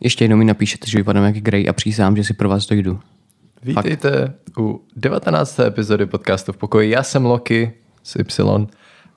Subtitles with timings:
[0.00, 3.00] Ještě jednou mi napíšete, že vypadám jak Grey a přísám, že si pro vás dojdu.
[3.62, 5.60] Vítejte u 19.
[5.60, 6.90] epizody podcastu v pokoji.
[6.90, 8.66] Já jsem Loki z Y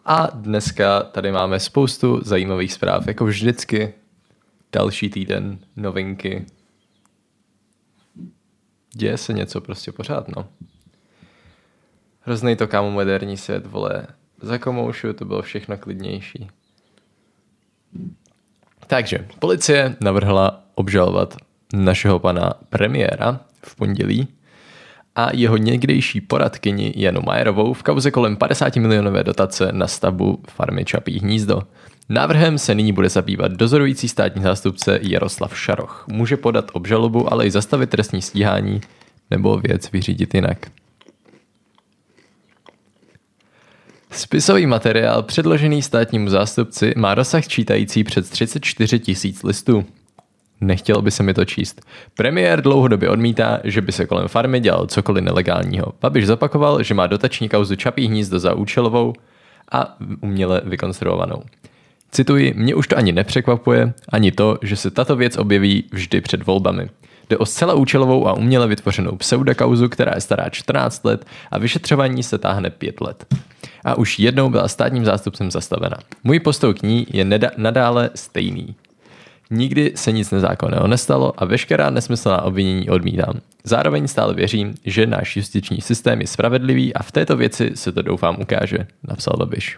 [0.06, 3.08] a dneska tady máme spoustu zajímavých zpráv.
[3.08, 3.94] Jako vždycky
[4.72, 6.46] další týden, novinky.
[8.94, 10.48] Děje se něco prostě pořád, no.
[12.22, 14.08] Hrozný to kámo moderní svět, vole.
[14.42, 16.50] Za komoušu to bylo všechno klidnější.
[18.92, 21.36] Takže policie navrhla obžalovat
[21.74, 24.28] našeho pana premiéra v pondělí
[25.16, 30.86] a jeho někdejší poradkyni Janu Majerovou v kauze kolem 50 milionové dotace na stavbu farmy
[30.86, 31.62] Čapí hnízdo.
[32.10, 36.06] Návrhem se nyní bude zabývat dozorující státní zástupce Jaroslav Šaroch.
[36.08, 38.82] Může podat obžalobu, ale i zastavit trestní stíhání
[39.30, 40.58] nebo věc vyřídit jinak.
[44.12, 49.86] Spisový materiál předložený státnímu zástupci má rozsah čítající přes 34 tisíc listů.
[50.62, 51.82] Nechtělo by se mi to číst.
[52.18, 55.86] Premiér dlouhodobě odmítá, že by se kolem farmy dělal cokoliv nelegálního.
[56.02, 59.14] Babiš zopakoval, že má dotační kauzu Čapí hnízdo za účelovou
[59.72, 61.44] a uměle vykonstruovanou.
[62.12, 66.46] Cituji, mě už to ani nepřekvapuje, ani to, že se tato věc objeví vždy před
[66.46, 66.90] volbami.
[67.32, 72.24] Jde o zcela účelovou a uměle vytvořenou pseudokauzu, která je stará 14 let a vyšetřování
[72.24, 73.36] se táhne 5 let.
[73.86, 75.98] A už jednou byla státním zástupcem zastavena.
[76.24, 78.76] Můj postoj k ní je neda- nadále stejný.
[79.52, 83.42] Nikdy se nic nezákonného nestalo a veškerá nesmyslná obvinění odmítám.
[83.64, 88.02] Zároveň stále věřím, že náš justiční systém je spravedlivý a v této věci se to
[88.02, 89.78] doufám ukáže, napsal Babiš.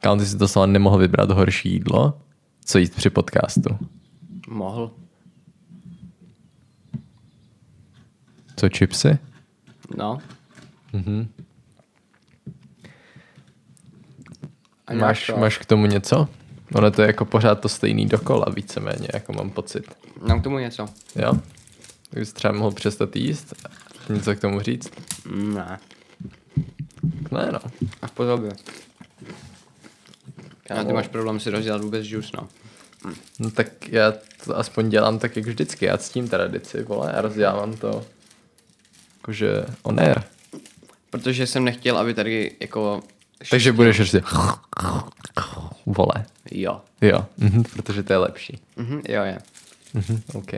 [0.00, 2.18] Kámo, si to nemohl vybrat horší jídlo,
[2.64, 3.78] co jíst při podcastu.
[4.48, 5.01] Mohl.
[8.56, 9.18] Co chipsy?
[9.96, 10.18] No.
[14.86, 16.28] A Máš, to- máš k tomu něco?
[16.74, 19.94] Ono to je jako pořád to stejný dokola víceméně, jako mám pocit.
[20.28, 20.88] Mám k tomu něco?
[21.16, 21.32] Jo?
[22.10, 23.68] Tak bys třeba mohl přestat jíst a
[24.12, 24.90] něco k tomu říct?
[25.34, 25.78] Ne.
[27.30, 27.60] Ne no.
[28.02, 28.52] A v podobě.
[30.70, 32.48] A ty máš problém si rozdělat vůbec džus, no.
[33.38, 33.50] no.
[33.50, 34.12] tak já
[34.44, 35.84] to aspoň dělám tak, jak vždycky.
[35.84, 38.06] Já ctím tradici, vole, a rozdělávám to
[39.22, 40.22] jakože on air.
[41.10, 43.02] Protože jsem nechtěl, aby tady jako...
[43.50, 44.22] Takže budeš prostě
[45.86, 46.14] vole.
[46.50, 46.80] Jo.
[47.00, 48.58] Jo, mhm, protože to je lepší.
[48.76, 49.38] Mhm, jo, je.
[49.94, 50.54] Mhm, OK.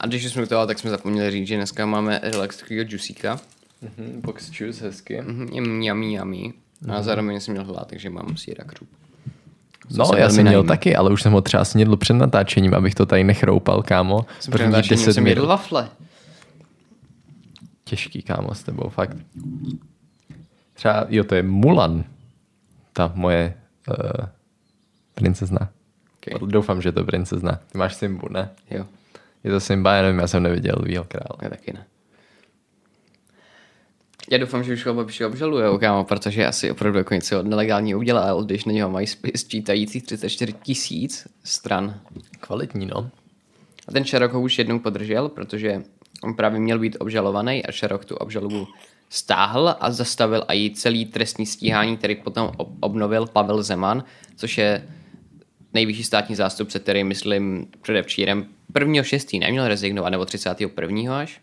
[0.00, 3.40] A když jsme toho, tak jsme zapomněli říct, že dneska máme elektrického džusíka.
[3.82, 5.22] Mhm, box juice, hezky.
[5.22, 6.54] Mhm, je mňamí, mňamí.
[6.88, 8.88] A zároveň jsem měl hlad, takže mám síra krup.
[9.90, 10.68] No, já jsem měl najím.
[10.68, 14.26] taky, ale už jsem ho třeba snědl před natáčením, abych to tady nechroupal, kámo.
[14.40, 15.88] Jsem před natáčením jsem jedl wafle.
[17.90, 19.16] Těžký, kámo, s tebou, fakt.
[20.72, 22.04] Třeba, jo, to je Mulan,
[22.92, 23.54] ta moje
[23.88, 24.26] uh,
[25.14, 25.70] princezna.
[26.16, 26.48] Okay.
[26.48, 27.60] Doufám, že je to princezna.
[27.72, 28.50] Ty máš Simbu, ne?
[28.70, 28.86] Jo,
[29.44, 31.38] Je to Simba, já nevím, já jsem neviděl Lvího krále.
[31.42, 31.86] já taky ne.
[34.30, 38.44] Já doufám, že už ho Babiš obžaluje, kámo, protože asi opravdu jako něco nelegálního udělal,
[38.44, 42.00] když na něho mají spis čítajících 34 tisíc stran.
[42.40, 43.10] Kvalitní, no.
[43.88, 45.82] A ten Sherlock ho už jednou podržel, protože
[46.22, 48.66] on právě měl být obžalovaný a Sherlock tu obžalobu
[49.08, 54.04] stáhl a zastavil a jí celý trestní stíhání, který potom ob- obnovil Pavel Zeman,
[54.36, 54.84] což je
[55.74, 59.40] nejvyšší státní zástupce, který, myslím, předevčírem 1.6.
[59.40, 61.18] neměl rezignovat, nebo 31.
[61.18, 61.40] až?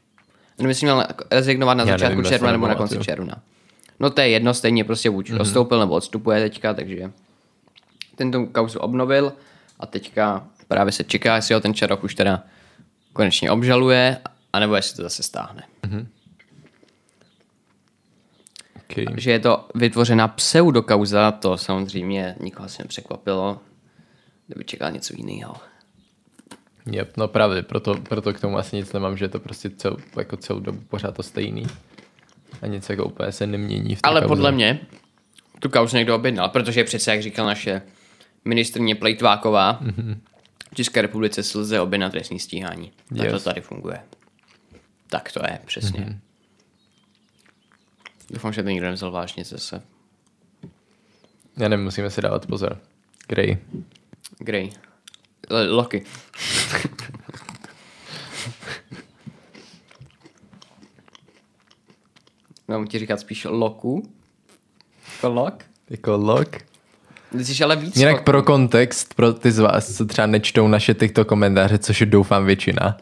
[0.57, 3.41] Nebo myslím, měl rezignovat na Já začátku nevím, června nebo na konci června.
[3.99, 5.37] No to je jedno, stejně prostě buď Mhm.
[5.37, 5.41] mm-hmm.
[5.41, 7.11] odstoupil nebo odstupuje teďka, takže
[8.15, 9.33] ten tu kauzu obnovil
[9.79, 12.43] a teďka právě se čeká, jestli ho ten Čarok už teda
[13.13, 14.17] konečně obžaluje,
[14.53, 15.63] anebo jestli to zase stáhne.
[18.91, 19.05] Okay.
[19.17, 23.59] Že je to vytvořená pseudokauza, to samozřejmě nikoho asi nepřekvapilo,
[24.47, 25.55] kdyby čekal něco jiného.
[26.91, 29.97] Yep, no právě, proto, proto k tomu asi nic nemám, že je to prostě cel,
[30.17, 31.67] jako celou dobu pořád to stejný.
[32.61, 34.27] A nic jako úplně se nemění v Ale kauze.
[34.27, 34.79] podle mě
[35.59, 37.81] tu kauzu někdo objednal, protože přece, jak říkal naše
[38.45, 40.17] ministrně Plejtváková, mm-hmm.
[40.71, 42.91] v České republice se lze objednat trestní stíhání.
[43.17, 43.31] Tak Yes.
[43.43, 43.99] to tady funguje.
[45.09, 45.99] Tak to je, přesně.
[45.99, 46.19] Mm-hmm.
[48.29, 49.81] Doufám, že to nikdo nevzal vážně zase.
[51.57, 52.77] Já nevím, musíme si dávat pozor.
[53.27, 53.57] Grey.
[54.39, 54.71] Grey.
[55.49, 56.03] L- Loki.
[62.67, 64.09] Mám ti říkat spíš Loku.
[65.11, 65.63] Jako Lok?
[65.89, 66.21] Jako.
[67.31, 70.93] Ty jsi ale víc Jinak pro kontext, pro ty z vás, co třeba nečtou naše
[70.93, 72.97] těchto komentáře, což je doufám většina,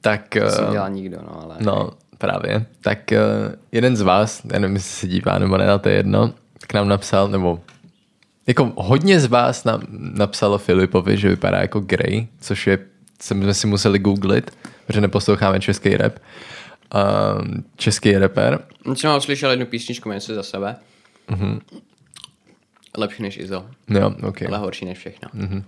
[0.00, 0.28] tak...
[0.28, 1.56] To eh, dělá nikdo, no ale...
[1.60, 2.66] No, právě.
[2.80, 5.94] Tak uh, jeden z vás, já nevím, jestli se dívá nebo ne, ale to je
[5.94, 6.34] jedno,
[6.66, 7.60] k nám napsal, nebo
[8.46, 12.78] jako hodně z vás na, napsalo Filipovi, že vypadá jako Grey, což je,
[13.20, 14.50] jsme si museli googlit,
[14.86, 16.18] protože neposloucháme český rap.
[17.40, 18.58] Um, český rapper.
[18.94, 20.76] Jsem slyšel jednu písničku, jmenuje se za sebe.
[21.28, 21.60] Mm-hmm.
[22.96, 24.42] Lepší než Izo, Jo, ok.
[24.42, 25.28] ale horší než všechno.
[25.28, 25.62] Mm-hmm.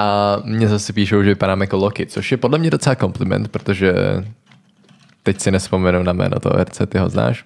[0.00, 3.94] A mě zase píšou, že vypadám jako Loki, což je podle mě docela kompliment, protože
[5.22, 7.44] teď si nespomenu na jméno toho herce, ty ho znáš?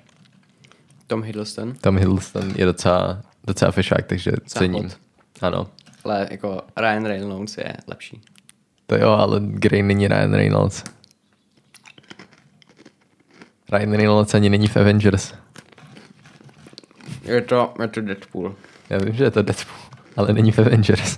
[1.06, 4.83] Tom Hiddleston, Tom Hiddleston je docela, docela fešák, takže cením.
[4.83, 4.99] hot.
[5.41, 5.67] Ano.
[6.05, 8.21] ale jako Ryan Reynolds je lepší.
[8.87, 10.85] To jo, ale Grey není Ryan Reynolds.
[13.73, 15.35] Ryan Reynolds ani není v Avengers.
[17.25, 18.55] Je to, je to Deadpool.
[18.91, 19.79] Já vím, že je to Deadpool,
[20.17, 21.17] ale není v Avengers.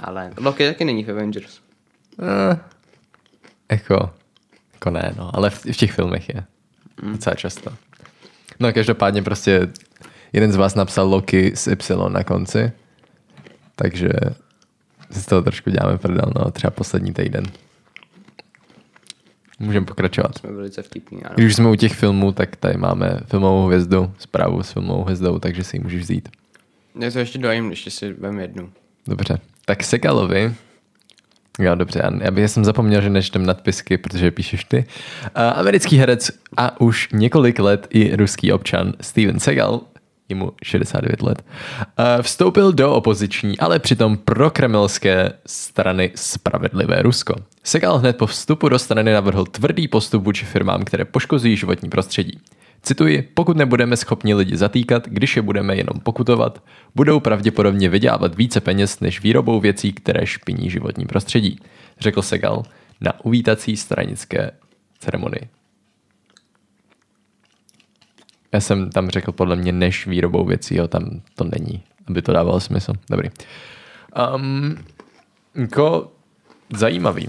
[0.00, 1.60] Ale Loki taky není v Avengers.
[2.22, 2.58] Eh,
[3.72, 4.10] jako,
[4.72, 6.44] jako ne, no, ale v, v těch filmech je.
[7.12, 7.72] Docela často.
[8.60, 9.68] No každopádně prostě
[10.32, 12.72] jeden z vás napsal Loki s Y na konci,
[13.76, 14.08] takže
[15.10, 17.44] si z toho trošku děláme prdel, no, třeba poslední týden.
[19.58, 20.38] Můžeme pokračovat.
[20.38, 21.34] Jsme velice vtipní, ano.
[21.34, 25.38] Když už jsme u těch filmů, tak tady máme filmovou hvězdu, zprávu s filmovou hvězdou,
[25.38, 26.28] takže si ji můžeš vzít.
[27.00, 28.72] Já to ještě dojím, ještě si vem jednu.
[29.06, 29.38] Dobře.
[29.70, 30.54] Tak Segalovi,
[31.58, 34.84] jo dobře, já, bych jsem zapomněl, že nečtem nadpisky, protože píšeš ty.
[35.34, 39.80] Americký herec a už několik let i ruský občan Steven Segal,
[40.28, 41.44] je mu 69 let,
[42.22, 47.34] vstoupil do opoziční, ale přitom prokremelské strany Spravedlivé Rusko.
[47.64, 52.40] Segal hned po vstupu do strany navrhl tvrdý postup vůči firmám, které poškozují životní prostředí.
[52.82, 56.62] Cituji, pokud nebudeme schopni lidi zatýkat, když je budeme jenom pokutovat,
[56.94, 61.58] budou pravděpodobně vydělávat více peněz než výrobou věcí, které špiní životní prostředí,
[62.00, 62.62] řekl Segal
[63.00, 64.50] na uvítací stranické
[64.98, 65.48] ceremonii.
[68.52, 72.32] Já jsem tam řekl podle mě než výrobou věcí, jo, tam to není, aby to
[72.32, 72.92] dávalo smysl.
[73.10, 73.28] Dobrý.
[74.34, 74.76] Um,
[75.54, 76.12] jako
[76.76, 77.28] zajímavý.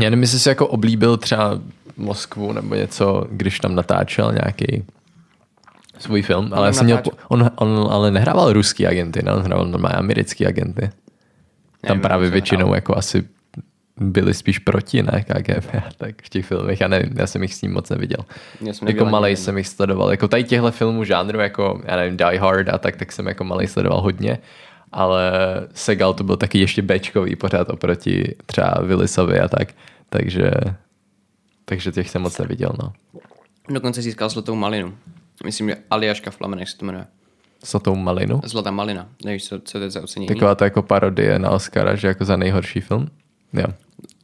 [0.00, 1.60] Já nevím, jestli jsi jako oblíbil třeba
[1.96, 4.84] Moskvu nebo něco, když tam natáčel nějaký
[5.98, 9.32] svůj film, ale On jsem měl, on, on, ale nehrával ruský agenty, ne?
[9.32, 10.80] on hrával normálně americký agenty.
[10.80, 10.90] Tam
[11.88, 12.74] Nevím, právě většinou hrál.
[12.74, 13.24] jako asi
[13.96, 17.62] byli spíš proti, ne, KGB, tak v těch filmech, já nevím, já jsem jich s
[17.62, 18.24] ním moc neviděl.
[18.86, 19.36] Jako jeden.
[19.36, 22.96] jsem jich sledoval, jako tady těchto filmů žánru, jako, já nevím, Die Hard a tak,
[22.96, 24.38] tak jsem jako malej sledoval hodně,
[24.92, 25.32] ale
[25.74, 29.68] Segal to byl taky ještě Bčkový pořád oproti třeba Willisovi a tak,
[30.08, 30.50] takže,
[31.64, 32.92] takže těch jsem moc neviděl, no.
[33.68, 34.94] Dokonce získal zlatou malinu.
[35.44, 37.06] Myslím, že Aljaška v plamenech se to jmenuje.
[37.64, 38.40] S tou malinu.
[38.44, 39.08] Zlatá malina.
[39.24, 40.28] Nevíš, co, co to je za ocenění?
[40.28, 43.08] Taková to jako parodie na Oscara, že jako za nejhorší film.
[43.52, 43.66] Jo.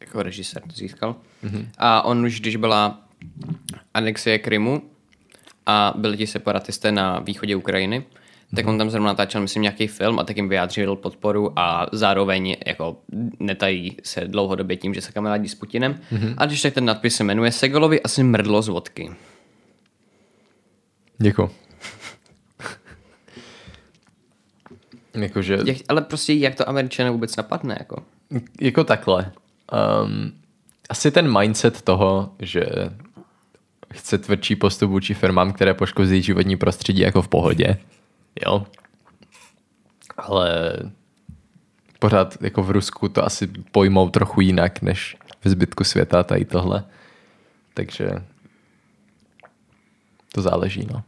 [0.00, 1.16] Jako režisér to získal.
[1.44, 1.66] Mm-hmm.
[1.78, 3.00] A on už, když byla
[3.94, 4.82] anexie Krymu
[5.66, 8.04] a byli ti separatisté na východě Ukrajiny,
[8.56, 12.56] tak on tam zrovna natáčel, myslím, nějaký film a tak jim vyjádřil podporu a zároveň
[12.66, 12.96] jako
[13.38, 16.00] netají se dlouhodobě tím, že se kamarádí s Putinem.
[16.12, 16.34] Mm-hmm.
[16.36, 19.10] A když tak ten nadpis se jmenuje Segolovi asi mrdlo z vodky.
[21.18, 21.50] Děkuji.
[25.14, 27.76] Jakože, Jak, ale prostě jak to Američané vůbec napadne?
[27.78, 28.02] Jako?
[28.60, 29.32] jako takhle.
[30.02, 30.32] Um,
[30.90, 32.66] asi ten mindset toho, že
[33.92, 37.76] chce tvrdší postup vůči firmám, které poškozují životní prostředí jako v pohodě.
[38.46, 38.66] Jo.
[40.16, 40.72] Ale
[41.98, 46.84] pořád jako v Rusku to asi pojmou trochu jinak, než v zbytku světa tady tohle.
[47.74, 48.10] Takže
[50.32, 51.02] to záleží, no.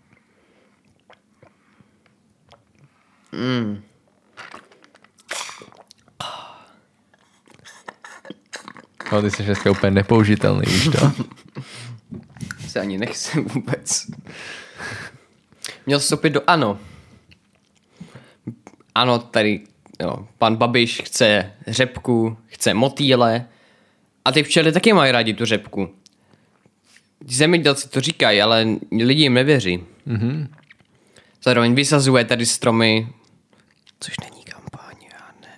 [9.12, 11.12] No, ty jsi dneska úplně nepoužitelný, víš to?
[12.68, 14.06] Se ani nechce vůbec.
[15.86, 16.78] Měl vstoupit do ANO.
[18.94, 19.60] Ano, tady
[20.00, 23.44] jo, pan Babiš chce řepku, chce motýle
[24.24, 25.94] a ty včely taky mají rádi tu řepku.
[27.26, 29.84] Zemědělci to říkají, ale lidi jim nevěří.
[30.08, 30.48] Mm-hmm.
[31.44, 33.08] Zároveň vysazuje tady stromy,
[34.00, 35.48] což není kampaň, já ne.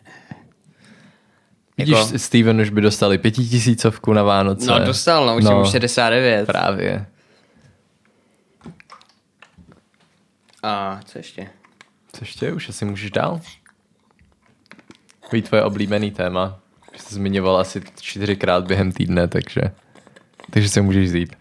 [1.79, 4.71] Vidíš, Jako- Steven už by dostali pětitisícovku na Vánoce.
[4.71, 5.63] No dostal, no už no.
[5.63, 6.47] už 69.
[6.47, 7.07] Právě.
[10.63, 11.51] A co ještě?
[12.15, 12.53] Co ještě?
[12.53, 13.41] Už asi můžeš dál?
[15.21, 16.61] Takový tvoje oblíbený téma.
[16.97, 19.61] Jsi zmiňoval asi čtyřikrát během týdne, takže,
[20.51, 21.37] takže se můžeš vzít.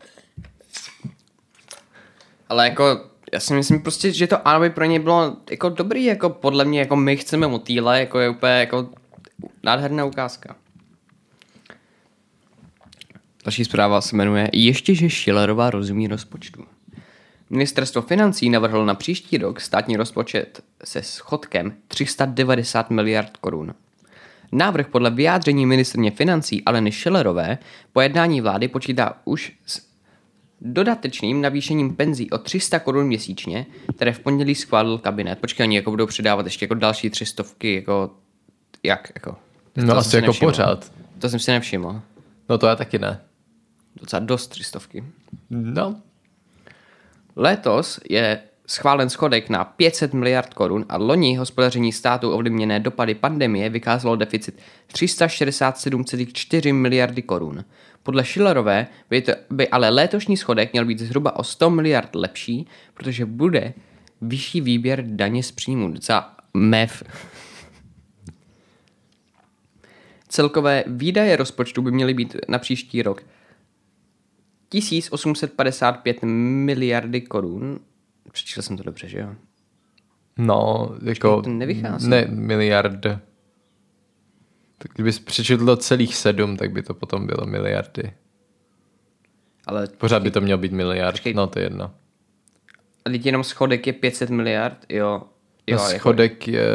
[2.50, 6.06] Ale jako, já si myslím prostě, že to ano by pro ně bylo jako dobrý,
[6.06, 8.90] jako podle mě, jako my chceme motýle, jako je úplně jako
[9.64, 10.56] nádherná ukázka.
[13.46, 16.66] Další zpráva se jmenuje Ještě, že Schillerová rozumí rozpočtu.
[17.50, 23.74] Ministerstvo financí navrhlo na příští rok státní rozpočet se schodkem 390 miliard korun.
[24.52, 27.58] Návrh podle vyjádření ministrně financí Aleny Schillerové
[27.94, 29.82] po jednání vlády počítá už s
[30.62, 35.40] dodatečným navýšením penzí o 300 korun měsíčně, které v pondělí schválil kabinet.
[35.40, 38.12] Počkej, oni jako budou přidávat ještě jako další třistovky, jako
[38.84, 39.12] jak?
[39.16, 39.36] Jako,
[39.76, 40.52] No jsem asi si jako nevšiml.
[40.52, 40.92] pořád.
[41.20, 42.02] To jsem si nevšiml.
[42.50, 43.22] No to já taky ne.
[44.02, 45.04] Docela dost třistovky.
[45.50, 45.96] No,
[47.36, 53.70] Letos je schválen schodek na 500 miliard korun a loni hospodaření státu ovlivněné dopady pandemie
[53.70, 54.60] vykázalo deficit
[54.94, 57.66] 367,4 miliardy korun.
[58.04, 62.68] Podle Schillerové by, to, by ale letošní schodek měl být zhruba o 100 miliard lepší,
[62.94, 63.74] protože bude
[64.22, 65.92] vyšší výběr daně z příjmu.
[65.92, 67.04] Docela mev.
[70.28, 73.24] Celkové výdaje rozpočtu by měly být na příští rok
[74.82, 77.80] 1855 miliardy korun.
[78.32, 79.36] Přečítal jsem to dobře, že jo?
[80.38, 81.42] no, jako...
[81.42, 82.10] to nevychází.
[82.10, 83.02] Ne, miliard.
[84.78, 88.14] Tak kdybys přečetl celých sedm, tak by to potom bylo miliardy.
[89.68, 91.34] Ale Pořád by to mělo být miliard, Počkej.
[91.34, 91.92] no to je jedno.
[93.06, 95.22] a teď jenom schodek je 500 miliard, jo.
[95.68, 96.66] Jo, No, jako, schodek je...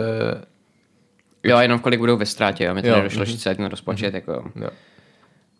[1.42, 2.74] jo, jenom kolik budou ve ztrátě, jo.
[2.74, 3.22] Mi to Jo, nedošlo mhm.
[3.22, 4.42] ještě celý ten rozpočet, jako jo.
[4.56, 4.70] Jo.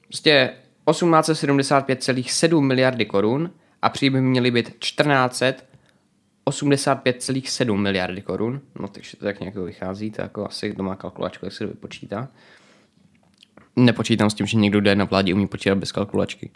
[0.09, 0.51] Prostě
[0.91, 3.51] 1875,7 miliardy korun
[3.83, 8.61] a příjmy měly být 1485,7 miliardy korun.
[8.81, 11.67] No takže to tak nějak vychází, to jako asi kdo má kalkulačku, jak se to
[11.67, 12.29] vypočítá.
[13.77, 16.51] Nepočítám s tím, že někdo jde na vládě umí počítat bez kalkulačky.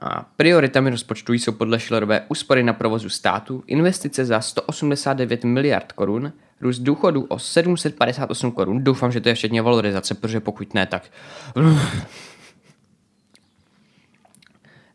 [0.00, 6.32] A prioritami rozpočtu jsou podle Schillerové úspory na provozu státu, investice za 189 miliard korun,
[6.60, 8.84] růst důchodu o 758 korun.
[8.84, 11.02] Doufám, že to je včetně valorizace, protože pokud ne, tak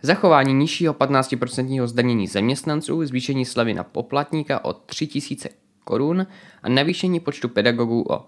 [0.01, 5.50] Zachování nižšího 15% zdanění zaměstnanců, zvýšení slevy na poplatníka o 3000
[5.84, 6.27] korun
[6.63, 8.25] a navýšení počtu pedagogů o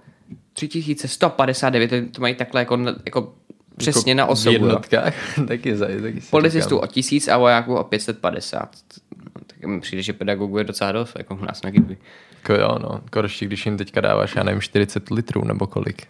[0.53, 3.33] 3159, to- mají takhle jako, jako
[3.77, 4.55] přesně na V osobu.
[4.55, 4.61] jo.
[4.65, 5.13] jednotkách,
[5.47, 6.83] taky za taky si Policistů říkám.
[6.83, 8.69] o 1000 a vojáků o 550.
[9.17, 11.97] No, tak mi přijde, že pedagogů je docela dost, jako u nás na Giby.
[12.41, 13.01] Jako jo, no.
[13.11, 16.07] Korještě, když jim teďka dáváš, já nevím, 40 litrů nebo kolik.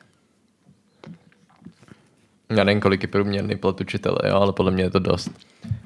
[2.57, 5.31] Já nevím, kolik je průměrný plat učitele, jo, ale podle mě je to dost.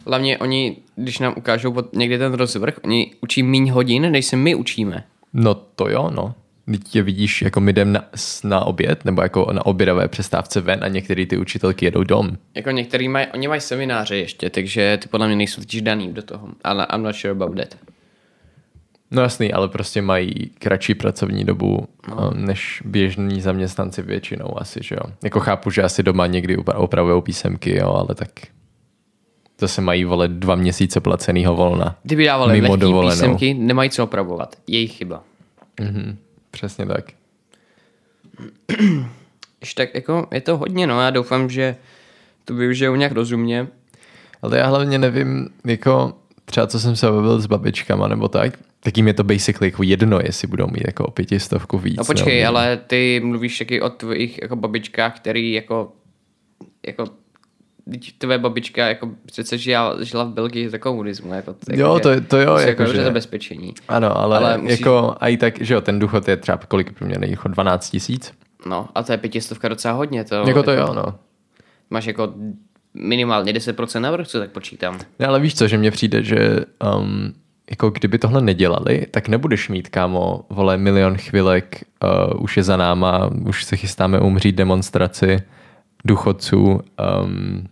[0.05, 4.35] Hlavně oni, když nám ukážou od někdy ten rozvrh, oni učí míň hodin, než se
[4.35, 5.03] my učíme.
[5.33, 6.33] No to jo, no.
[6.71, 8.05] Teď je vidíš, jako my jdem na,
[8.43, 12.31] na oběd, nebo jako na obědové přestávce ven a některé ty učitelky jedou dom.
[12.55, 16.21] Jako některý mají, oni mají semináře ještě, takže ty podle mě nejsou totiž daný do
[16.21, 16.49] toho.
[16.63, 17.75] Ale I'm not sure about that.
[19.11, 22.31] No jasný, ale prostě mají kratší pracovní dobu no.
[22.35, 25.11] než běžní zaměstnanci většinou asi, že jo.
[25.23, 28.29] Jako chápu, že asi doma někdy opravují písemky, jo, ale tak
[29.59, 31.97] zase mají vole dva měsíce placenýho volna.
[32.03, 33.11] Kdyby dávali Mimo lehký dovolenou.
[33.15, 34.55] písemky, nemají co opravovat.
[34.67, 35.23] Jejich chyba.
[36.51, 37.05] Přesně tak.
[39.75, 41.75] Tak jako je to hodně, no já doufám, že
[42.45, 43.67] to využijou nějak rozumně.
[44.41, 46.13] Ale já hlavně nevím, jako
[46.49, 49.83] třeba co jsem se bavil s babičkama nebo tak, tak jim je to basically jako
[49.83, 51.97] jedno, jestli budou mít jako o pětistovku víc.
[51.97, 55.91] No počkej, nebo- ale ty mluvíš taky o tvých jako babičkách, který jako
[56.87, 57.05] jako
[58.17, 61.33] tvoje babička jako přece žila, žila v Belgii za komunismu.
[61.33, 63.73] Jako, jako Jo, to- to jo, jako jako že- zabezpečení.
[63.87, 66.91] Ano, ale, Ale musíš- jako a i tak, že jo, ten důchod je třeba kolik
[66.93, 67.47] průměrný důchod?
[67.51, 68.33] 12 tisíc?
[68.65, 70.23] No a to je pětistovka docela hodně.
[70.23, 71.03] To, Jako to jo, no.
[71.89, 72.33] Máš jako
[72.99, 74.99] minimálně 10% navrh, co tak počítám.
[75.19, 76.59] Ne, ale víš co, že mně přijde, že
[76.97, 77.33] um,
[77.69, 82.77] jako kdyby tohle nedělali, tak nebudeš mít, kámo, vole, milion chvilek, uh, už je za
[82.77, 85.41] náma, už se chystáme umřít demonstraci
[86.05, 87.67] důchodců, um,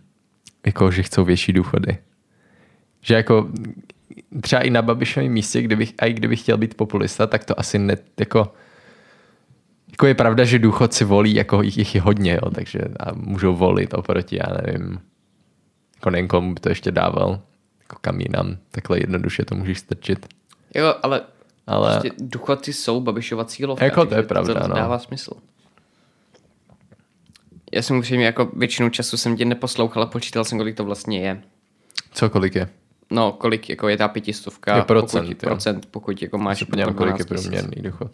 [0.66, 1.98] jako, že chcou větší důchody.
[3.00, 3.48] Že jako
[4.40, 7.78] třeba i na Babišovém místě, kdybych, a i kdybych chtěl být populista, tak to asi
[7.78, 8.52] ne, jako,
[9.90, 13.54] jako je pravda, že důchodci volí, jako jich, jich je hodně, jo, takže a můžou
[13.54, 14.98] volit oproti, já nevím,
[16.06, 17.40] jako nevím, komu by to ještě dával,
[17.80, 20.26] jako kam jinam, takhle jednoduše to můžeš strčit.
[20.74, 21.22] Jo, ale,
[21.66, 23.84] Ale- prostě důchodci jsou Babišova cílovka.
[23.84, 24.74] Jako to je pravda, to no.
[24.74, 25.32] dává smysl.
[27.72, 31.20] Já jsem upřímně jako většinu času jsem tě neposlouchal a počítal jsem, kolik to vlastně
[31.20, 31.42] je.
[32.12, 32.68] Co, kolik je?
[33.10, 35.48] No, kolik jako je ta pětistovka, Je procent, pokud, jo.
[35.48, 37.42] procent, pokud jako máš potom kolik je 12 000.
[37.42, 38.10] průměrný důchod.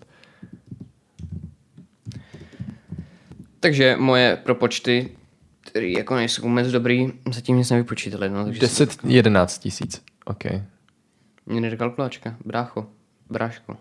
[3.61, 5.11] Takže moje propočty,
[5.73, 8.31] které jako nejsou vůbec dobrý, zatím nic nevypočítali.
[8.31, 10.45] No, takže 10, 11 tisíc, ok.
[11.47, 12.37] Mě nejde kalkulačka.
[12.45, 12.87] Brácho.
[13.31, 13.76] Bráško.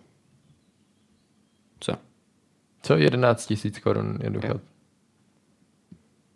[1.80, 1.94] Co?
[2.82, 4.62] Co, 11 tisíc korun je důchod?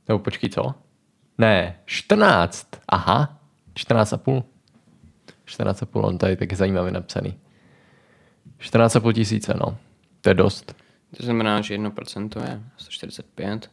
[0.07, 0.75] Nebo počkej, co?
[1.37, 2.67] Ne, 14.
[2.87, 3.41] Aha,
[3.73, 4.43] 14 a půl.
[5.45, 7.39] 14,5, on tady taky zajímavě napsaný.
[8.59, 9.77] 14,5 tisíce, no.
[10.21, 10.75] To je dost.
[11.17, 13.71] To znamená, že 1% je 145.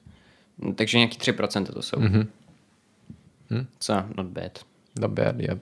[0.58, 1.96] No, takže nějaký 3% to jsou.
[1.96, 2.26] Mm-hmm.
[3.50, 3.66] Hm?
[3.80, 3.94] Co?
[4.16, 4.58] Not bad.
[5.00, 5.58] Not bad, yeah.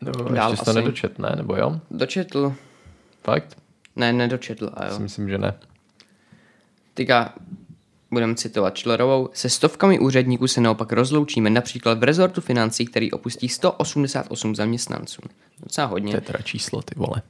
[0.00, 1.32] No, Dál ještě jsi to nedočet, ne?
[1.36, 1.80] Nebo jo?
[1.90, 2.54] Dočetl.
[3.24, 3.56] Fakt?
[3.96, 4.96] Ne, nedočetl, a jo.
[4.96, 5.54] Si myslím, že ne.
[6.94, 7.34] Teďka
[8.10, 9.28] budeme citovat Člerovou.
[9.32, 15.22] Se stovkami úředníků se naopak rozloučíme například v rezortu financí, který opustí 188 zaměstnanců.
[15.62, 16.14] Docela To hodně.
[16.14, 17.22] je teda číslo, ty vole.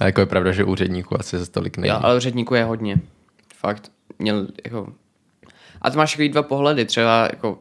[0.00, 1.88] A jako je pravda, že úředníků asi za tolik není.
[1.90, 3.00] Jo, ale úředníků je hodně.
[3.60, 3.92] Fakt.
[4.18, 4.92] Měl jako...
[5.82, 6.84] A to máš takový dva pohledy.
[6.84, 7.58] Třeba jako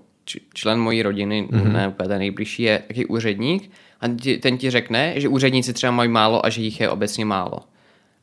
[0.54, 1.62] člen mojí rodiny, Mhm.
[1.62, 1.72] mm-hmm.
[1.72, 4.06] ne úplně ten nejbližší, je taky úředník a
[4.42, 7.60] ten ti řekne, že úředníci třeba mají málo a že jich je obecně málo.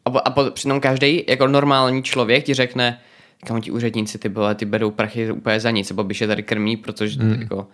[0.05, 3.01] A, po, a po, přitom každý jako normální člověk ti řekne,
[3.47, 6.43] kam ti úředníci ty, byla, ty berou prachy úplně za nic, nebo by je tady
[6.43, 7.41] krmí, protože mm.
[7.41, 7.67] jako,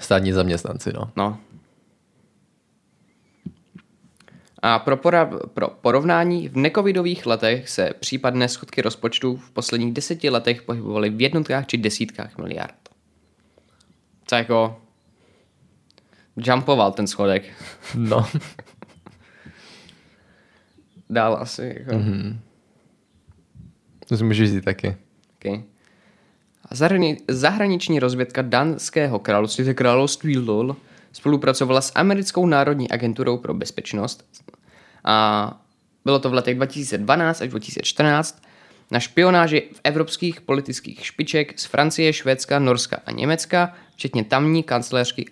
[0.00, 1.10] Státní zaměstnanci, no.
[1.16, 1.38] no.
[4.66, 10.30] A pro, pora, pro porovnání, v necovidových letech se případné schodky rozpočtu v posledních deseti
[10.30, 12.88] letech pohybovaly v jednotkách či desítkách miliard.
[14.26, 14.80] Co jako...
[16.36, 17.44] Jumpoval ten schodek.
[17.94, 18.26] No.
[21.10, 21.74] Dál asi.
[21.78, 21.90] Jako.
[21.90, 22.36] Mm-hmm.
[24.08, 24.96] To si můžeš říct taky.
[25.36, 25.62] Okay.
[26.64, 30.76] A zahrani- zahraniční rozvědka Dánského království, to je království LOL,
[31.16, 34.24] spolupracovala s americkou národní agenturou pro bezpečnost
[35.04, 35.58] a
[36.04, 38.42] bylo to v letech 2012 až 2014
[38.90, 45.26] na špionáži v evropských politických špiček z Francie, Švédska, Norska a Německa, včetně tamní kancléřky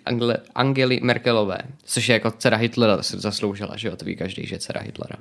[0.55, 4.59] Angely Merkelové, což je jako dcera Hitlera, zasloužila, že jo, to ví každý, že je
[4.59, 5.15] dcera Hitlera.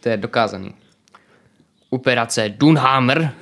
[0.00, 0.74] To je dokázaný.
[1.90, 3.32] Operace Dunhammer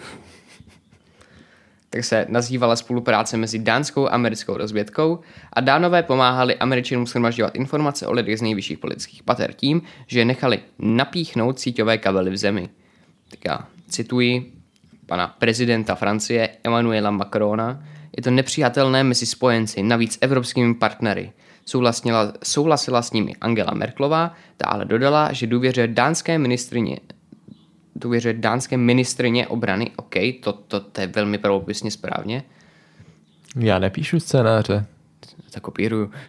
[1.90, 5.18] tak se nazývala spolupráce mezi dánskou a americkou rozvědkou
[5.52, 10.24] a dánové pomáhali američanům shromažďovat informace o lidech z nejvyšších politických pater tím, že je
[10.24, 12.68] nechali napíchnout síťové kabely v zemi.
[13.30, 14.52] Tak já cituji
[15.06, 17.84] pana prezidenta Francie Emmanuela Macrona.
[18.16, 21.32] Je to nepřijatelné mezi spojenci, navíc evropskými partnery.
[21.64, 26.96] Souhlasila, souhlasila s nimi Angela Merklová, ta ale dodala, že důvěřuje dánské ministrině
[28.00, 29.90] důvěřuje dánské ministrině obrany.
[29.96, 32.42] OK, to, to, to je velmi pravopisně správně.
[33.56, 34.86] Já nepíšu scénáře.
[35.50, 36.12] To kopíruju.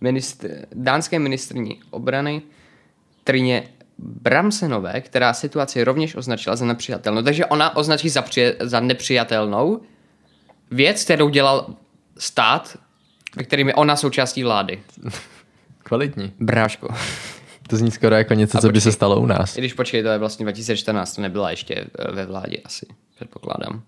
[0.00, 2.42] Ministr, dánské ministrní obrany
[3.24, 7.22] Trině Bramsenové, která situaci rovněž označila za nepřijatelnou.
[7.22, 9.80] Takže ona označí za, přije, za nepřijatelnou
[10.70, 11.74] věc, kterou dělal
[12.18, 12.78] stát,
[13.36, 14.82] ve kterým je ona součástí vlády.
[15.78, 16.32] Kvalitní.
[16.40, 16.88] Bráško.
[17.68, 19.56] To zní skoro jako něco, co by se stalo u nás.
[19.56, 23.82] I když počkej, to je vlastně 2014, to nebyla ještě eh, ve vládě asi, předpokládám.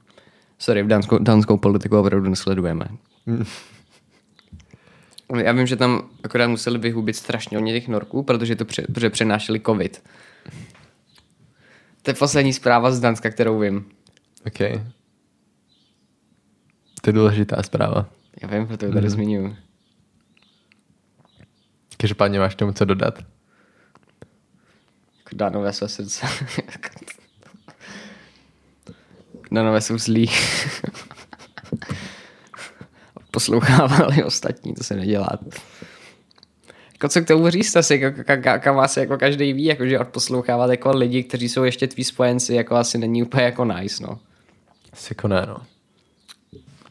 [0.58, 2.84] Sorry, v dánskou, dánskou politiku opravdu nesledujeme.
[5.44, 9.10] Já vím, že tam akorát museli vyhubit strašně hodně těch norků, protože to pře, protože
[9.10, 10.02] přenášeli covid.
[12.02, 13.84] To je poslední zpráva z Danska, kterou vím.
[14.46, 14.58] OK.
[17.02, 18.06] To je důležitá zpráva.
[18.42, 19.10] Já vím, proto ji tady mm.
[19.10, 19.56] zmiňuji.
[21.96, 23.18] Každopádně máš tomu co dodat?
[25.32, 26.26] Dánové své srdce.
[29.52, 30.30] Dánové jsou zlí.
[33.30, 35.38] Poslouchávali ostatní, to se nedělá.
[36.92, 39.86] Jako co k tomu říct asi, jako, ka- ka- kam asi jako každý ví, jako,
[39.86, 44.02] že odposlouchávat jako lidi, kteří jsou ještě tví spojenci, jako asi není úplně jako nice,
[44.02, 44.20] no.
[44.92, 45.56] Asi jako ne, no.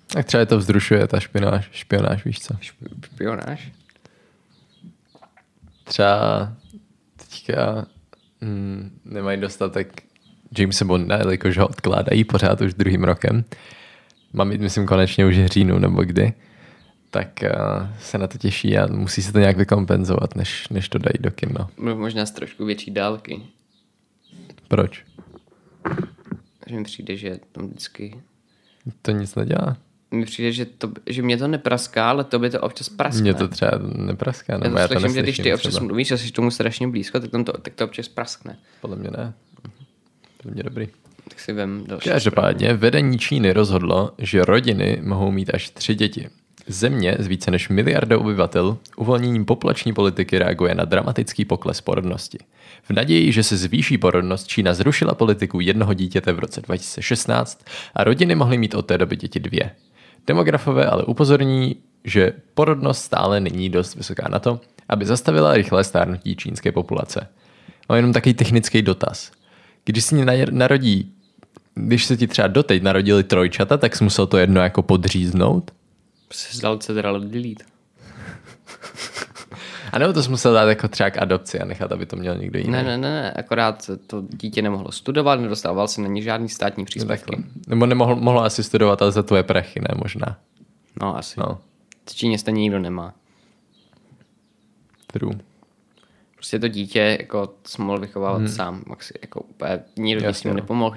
[0.07, 2.53] Tak třeba je to vzrušuje, ta špionáž, špionáž víš co?
[2.61, 3.71] Špionáž?
[5.83, 6.53] Třeba
[7.15, 7.85] teďka
[8.41, 10.03] mm, nemají dostatek
[10.57, 13.43] Jamesa Bonda, jelikož ho odkládají pořád už druhým rokem.
[14.33, 16.33] Mám jít, myslím, konečně už říjnu nebo kdy.
[17.09, 20.97] Tak uh, se na to těší a musí se to nějak vykompenzovat, než, než to
[20.97, 21.93] dají do kin, no.
[21.95, 23.41] Možná z trošku větší dálky.
[24.67, 25.05] Proč?
[26.67, 28.21] Že mi přijde, že tam vždycky...
[29.01, 29.77] To nic nedělá.
[30.11, 33.21] Mi přijde, že, to, že mě to nepraská, ale to by to občas praskne.
[33.21, 35.85] Mně to třeba nepraská, Já nebo to já to slyším, že když ty občas třeba.
[35.85, 38.57] mluvíš a jsi tomu strašně blízko, tak, tam to, tak to občas praskne.
[38.81, 39.33] Podle mě ne.
[40.37, 40.87] Podle mě dobrý.
[41.29, 42.09] Tak si vem další.
[42.09, 46.29] Každopádně vedení Číny rozhodlo, že rodiny mohou mít až tři děti.
[46.67, 52.37] Země s více než miliardou obyvatel uvolněním populační politiky reaguje na dramatický pokles porodnosti.
[52.83, 57.65] V naději, že se zvýší porodnost, Čína zrušila politiku jednoho dítěte v roce 2016
[57.95, 59.71] a rodiny mohly mít od té doby děti dvě.
[60.27, 64.59] Demografové ale upozorní, že porodnost stále není dost vysoká na to,
[64.89, 67.27] aby zastavila rychlé stárnutí čínské populace.
[67.89, 69.31] Mám jenom takový technický dotaz.
[69.85, 71.13] Když si na- narodí,
[71.75, 75.71] když se ti třeba doteď narodili trojčata, tak jsi musel to jedno jako podříznout?
[76.31, 77.63] Se zdal Ctrl delete.
[79.91, 82.37] A nebo to jsi musel dát jako třeba k adopci a nechat, aby to měl
[82.37, 82.71] někdo jiný.
[82.71, 86.85] Ne, ne, ne, ne, akorát to dítě nemohlo studovat, nedostával se na ní žádný státní
[86.85, 87.25] příspěvky.
[87.31, 87.49] Takhle.
[87.67, 90.37] Nebo nemohl, mohlo asi studovat, ale za tvoje prachy, ne možná.
[91.01, 91.39] No asi.
[91.39, 91.59] No,
[92.09, 93.13] V Číně stejně nikdo nemá.
[95.07, 95.35] true.
[96.35, 98.47] Prostě to dítě jako jsi mohl vychovávat hmm.
[98.47, 98.83] sám.
[98.87, 100.55] Maxi, jako úplně nikdo Jasně, s ním no.
[100.55, 100.95] nepomohl,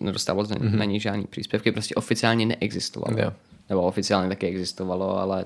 [0.00, 0.78] nedostával, Mhm.
[0.78, 3.18] na ní žádný příspěvky, prostě oficiálně neexistovalo.
[3.22, 3.32] Jo.
[3.68, 5.44] Nebo oficiálně taky existovalo, ale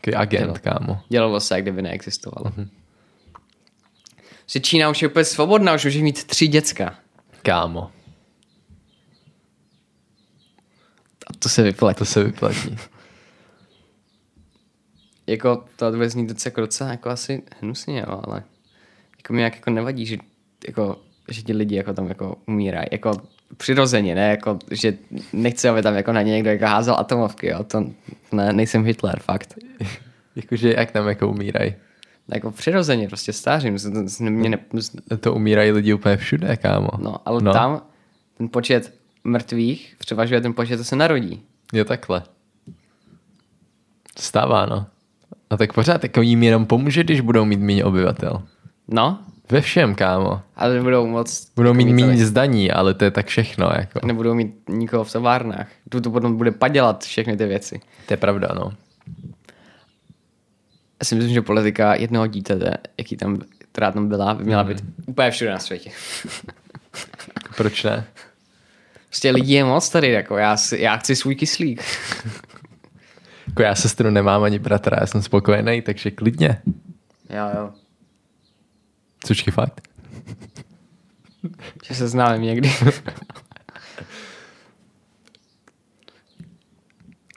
[0.00, 1.00] Takový agent, kámo.
[1.08, 2.52] dělalo se, jak kdyby neexistovalo.
[2.56, 2.64] Mhm.
[2.64, 2.68] Mm-hmm.
[4.46, 6.98] Že Čína už je úplně svobodná, už může mít tři děcka.
[7.42, 7.90] Kámo,
[11.26, 11.98] A to se vyplatí.
[11.98, 12.76] to se vyplatí.
[15.26, 18.42] Jako to bude znít docela, jako docela jako asi hnusně, jo, ale
[19.16, 20.16] jako mi nějak jako nevadí, že,
[20.68, 22.86] jako, že ti lidi jako tam jako umírají.
[22.92, 23.12] Jako
[23.56, 24.30] přirozeně, ne?
[24.30, 24.94] Jako, že
[25.32, 27.64] nechci, aby tam jako na ně někdo jako házel atomovky, jo.
[27.64, 27.84] To
[28.32, 29.54] ne, nejsem Hitler, fakt.
[30.36, 31.74] Jakože jak tam jako umírají.
[32.34, 33.76] Jako přirozeně, prostě stářím.
[34.20, 34.58] Mě ne,
[35.20, 36.88] To umírají lidi úplně všude, kámo.
[36.98, 37.52] no, ale no.
[37.52, 37.82] tam
[38.38, 41.42] ten počet mrtvých převažuje ten počet, co se narodí.
[41.72, 42.22] Jo, takhle.
[44.18, 44.86] Stává, no.
[45.50, 48.42] A tak pořád jako jim jenom pomůže, když budou mít méně obyvatel.
[48.88, 49.18] No,
[49.50, 50.42] Ve všem, kámo.
[50.56, 51.50] ale nebudou moc...
[51.56, 54.06] Budou mít méně zdaní, ale to je tak všechno, jako.
[54.06, 55.68] Nebudou mít nikoho v továrnách.
[55.88, 57.80] Tu to potom bude padělat všechny ty věci.
[58.06, 58.72] To je pravda, no.
[61.00, 63.38] Já si myslím, že politika jednoho dítěte, jaký tam,
[63.72, 65.90] která tam byla, by měla být úplně všude na světě.
[67.56, 68.04] Proč ne?
[69.06, 71.82] Prostě lidí je moc tady, jako já, si, já chci svůj kyslík.
[73.46, 76.62] Jako já sestru nemám ani bratra, já jsem spokojený, takže klidně.
[77.30, 77.70] Jo, jo.
[79.24, 79.88] Cožky fakt.
[81.84, 82.72] Že se známe někdy.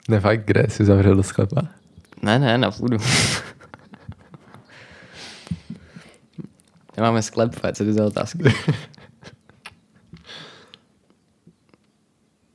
[0.08, 1.62] Ne fakt, kde jsi zavřel do sklepa?
[2.22, 2.96] ne, ne, na půdu.
[6.96, 8.42] Nemáme sklep, co ty za otázky.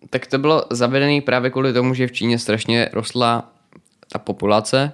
[0.09, 3.53] tak to bylo zavedené právě kvůli tomu, že v Číně strašně rostla
[4.11, 4.91] ta populace,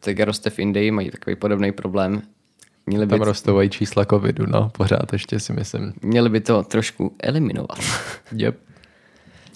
[0.00, 2.22] tak roste v Indii, mají takový podobný problém.
[2.88, 5.92] Měli by, Tam rostou čísla covidu, no, pořád ještě si myslím.
[6.02, 7.78] měli by to trošku eliminovat.
[8.32, 8.58] Yep.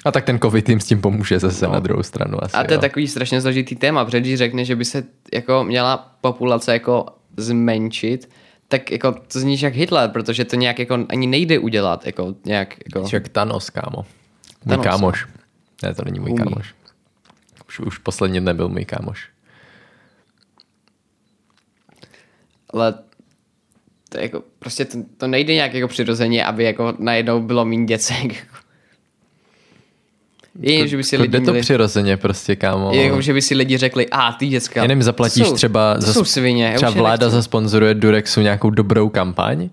[0.05, 1.73] A tak ten covid jim s tím pomůže zase no.
[1.73, 2.81] na druhou stranu asi, A to je jo.
[2.81, 8.31] takový strašně složitý téma, protože když řekne, že by se jako měla populace jako zmenšit,
[8.69, 12.75] tak jako to zní jak Hitler, protože to nějak jako ani nejde udělat, jako nějak
[12.87, 13.09] jako...
[13.13, 14.05] Jak Thanos, kámo.
[14.65, 14.85] Můj Thanos.
[14.87, 15.27] kámoš.
[15.83, 16.39] Ne, to není můj Umí.
[16.39, 16.75] kámoš.
[17.69, 19.29] Už, už posledně nebyl můj kámoš.
[22.71, 22.95] Ale
[24.13, 28.47] to jako, prostě to, to nejde nějak jako přirozeně, aby jako najednou bylo méně děcek.
[30.61, 32.91] Je, že by si Jako lidi jde to měli, přirozeně prostě, kámo.
[32.95, 34.83] je, jako, že by si lidi řekli, a ty děcka.
[34.83, 36.73] Jenom zaplatíš jsou, třeba, to jsou svině.
[36.77, 37.37] třeba vláda nechci.
[37.37, 39.69] zasponzoruje Durexu nějakou dobrou kampaň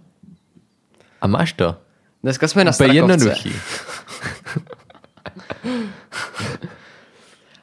[1.21, 1.75] a máš to.
[2.23, 2.95] Dneska jsme na Úplně Strakovce.
[3.25, 3.51] jednoduchý.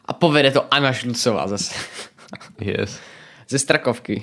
[0.04, 1.74] A povede to Anna Šlucová zase.
[2.60, 2.98] Yes.
[3.48, 4.22] Ze Strakovky.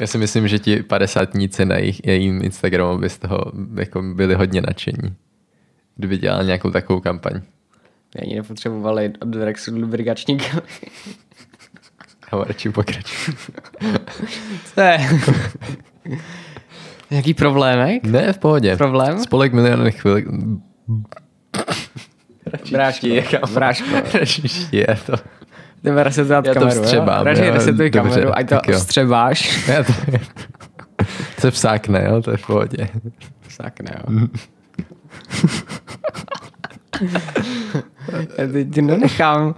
[0.00, 3.38] Já si myslím, že ti padesátníci na jejich, jejím Instagramu by z toho
[3.74, 5.16] jako byli hodně nadšení.
[5.96, 7.40] Kdyby dělal nějakou takovou kampaň.
[8.22, 10.62] Ani nepotřebovali od Rexu lubrikačníka.
[12.32, 13.34] A radši pokračuj.
[14.76, 14.98] Je...
[17.10, 18.04] Jaký problémek?
[18.04, 18.76] Ne, v pohodě.
[18.76, 19.20] Problém?
[19.20, 20.26] Spolek milionek chvilek.
[22.70, 23.06] Bráško,
[23.54, 23.86] bráško.
[24.14, 25.14] Radši je to.
[25.82, 27.24] Jdeme resetovat Já to kameru, vstřebám, jo?
[27.24, 29.68] Radši jo, resetuj dobře, kameru, ať to vstřebáš.
[29.68, 29.92] Já to
[31.38, 32.88] se vsákne, jo, to je v pohodě.
[33.48, 34.28] Sakne, jo.
[38.38, 39.54] Já teď ti nenechám.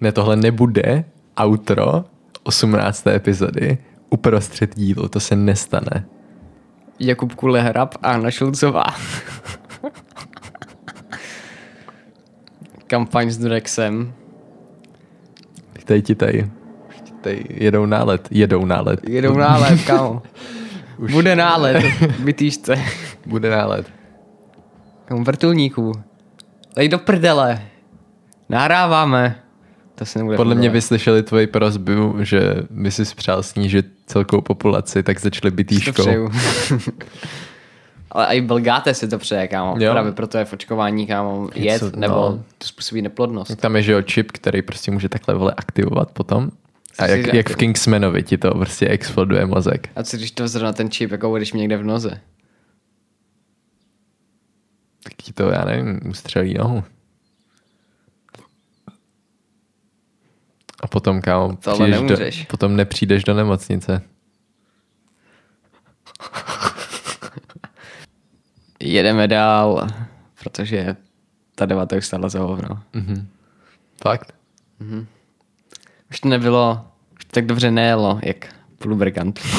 [0.00, 1.04] Ne, tohle nebude
[1.44, 2.04] outro
[2.42, 3.06] 18.
[3.06, 3.78] epizody
[4.10, 6.06] uprostřed dílu, to se nestane.
[7.00, 8.84] Jakub Kulehrab a Anna Šulcová.
[12.94, 14.12] Kampaň s Durexem.
[16.02, 16.50] Ti tady,
[17.20, 19.08] tady jedou nálet, jedou nálet.
[19.08, 20.22] Jedou nálet, kámo.
[21.12, 21.84] Bude nálet,
[22.18, 22.78] vytýžce.
[23.26, 23.86] Bude nálet.
[25.04, 25.92] Kámo, vrtulníků.
[26.76, 27.62] Lej do prdele.
[28.48, 29.42] Nahráváme.
[29.94, 35.02] To se nebude Podle mě vyslyšeli tvoji prozbu, že by si spřál snížit celkou populaci,
[35.02, 35.72] tak začali být
[38.14, 39.76] ale i Belgáte si to přeje, kámo.
[39.78, 39.92] Jo.
[39.92, 42.44] Právě proto je fočkování, kámo, jet, Něco, nebo no.
[42.58, 43.56] to způsobí neplodnost.
[43.56, 46.50] Tam je, že jo, čip, který prostě může takhle vole aktivovat potom.
[46.98, 49.88] A jak, jak v Kingsmanovi ti to prostě exploduje mozek.
[49.96, 52.20] A co když to zrovna ten čip, jako budeš mě někde v noze?
[55.04, 56.84] Tak ti to, já nevím, ustřelí nohu.
[60.80, 62.38] A potom, kámo, Tohle nemůžeš.
[62.38, 64.02] do, potom nepřijdeš do nemocnice.
[68.84, 69.88] Jedeme dál,
[70.42, 70.96] protože
[71.54, 72.82] ta debata už stála za hovno.
[74.02, 74.34] Fakt?
[76.10, 76.86] Už to nebylo,
[77.18, 78.48] už to tak dobře nejelo, jak
[78.80, 79.42] v lubrikantu.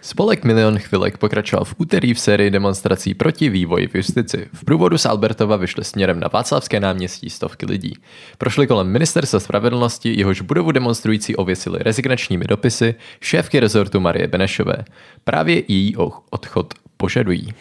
[0.00, 4.48] Spolek Milion chvilek pokračoval v úterý v sérii demonstrací proti vývoji v justici.
[4.52, 7.94] V průvodu z Albertova vyšly směrem na Václavské náměstí stovky lidí.
[8.38, 14.84] Prošli kolem ministerstva spravedlnosti, jehož budovu demonstrující ověsili rezignačními dopisy šéfky rezortu Marie Benešové.
[15.24, 15.96] Právě její
[16.30, 17.54] odchod požadují.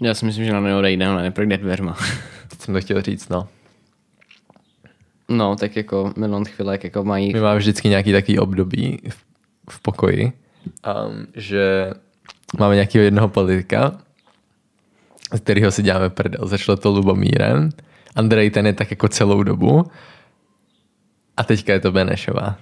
[0.00, 1.96] Já si myslím, že na neodejde, ale neprojde dveřma.
[2.48, 3.48] Teď jsem to chtěl říct, no.
[5.28, 9.24] No, tak jako milion chvilek jako mají My máme vždycky nějaký takový období v,
[9.70, 11.90] v pokoji, um, že
[12.58, 14.00] máme nějakého jednoho politika,
[15.34, 16.46] z kterého si děláme prdel.
[16.46, 17.70] Začalo to Lubomírem,
[18.16, 19.84] Andrej ten je tak jako celou dobu
[21.36, 22.56] a teďka je to Benešová.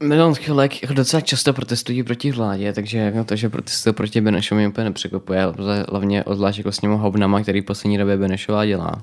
[0.00, 4.58] Milion chvilek jako docela často protestují proti vládě, takže jako to, že protestují proti Benešovi
[4.58, 8.66] mě úplně nepřekvapuje, ale hlavně odvlášť jako s těmi hovnama, který v poslední době Benešová
[8.66, 9.02] dělá.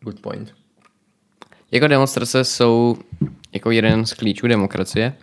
[0.00, 0.54] Good point.
[1.72, 2.96] Jako demonstrace jsou
[3.52, 5.14] jako jeden z klíčů demokracie,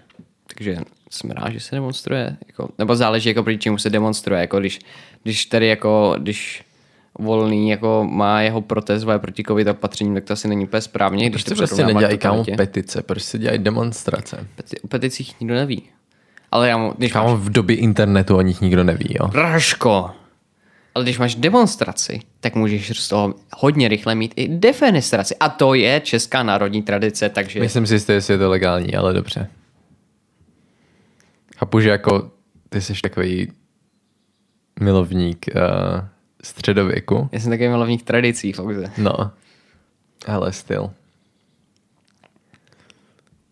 [0.47, 0.77] takže
[1.10, 2.38] jsem rád, že se demonstruje.
[2.47, 4.41] Jako, nebo záleží, jako proti čemu se demonstruje.
[4.41, 4.79] Jako když,
[5.23, 6.63] když tady jako, když
[7.19, 8.63] volný jako má jeho
[9.04, 11.30] bude proti covid opatřením, tak to asi není úplně správně.
[11.30, 13.02] Když Proč to se prostě nedělají kámo petice?
[13.02, 14.47] Proč se dělají demonstrace?
[14.58, 15.84] Peti- O peticích nikdo neví.
[16.52, 17.39] Ale já mu, když Kámo máš...
[17.39, 19.28] v době internetu o nich nikdo neví, jo?
[19.28, 20.12] Praško!
[20.95, 25.36] Ale když máš demonstraci, tak můžeš z toho hodně rychle mít i defenestraci.
[25.36, 27.60] A to je česká národní tradice, takže...
[27.60, 29.47] Myslím si, jestli je to legální, ale dobře.
[31.58, 32.32] Chápu, že jako
[32.69, 33.52] ty jsi takový
[34.80, 35.62] milovník uh,
[36.43, 37.29] středověku.
[37.32, 38.91] Já jsem takový milovník tradicí pouze.
[38.97, 39.32] No,
[40.27, 40.91] ale styl.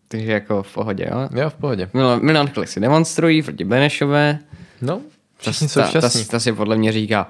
[0.08, 1.28] Takže jako v pohodě, jo?
[1.42, 1.90] Jo, v pohodě.
[2.20, 4.38] Milion chvilek si demonstrují proti Benešové.
[4.80, 5.00] No,
[5.44, 7.28] Ta, všichni jsou ta, ta, ta, si podle mě říká,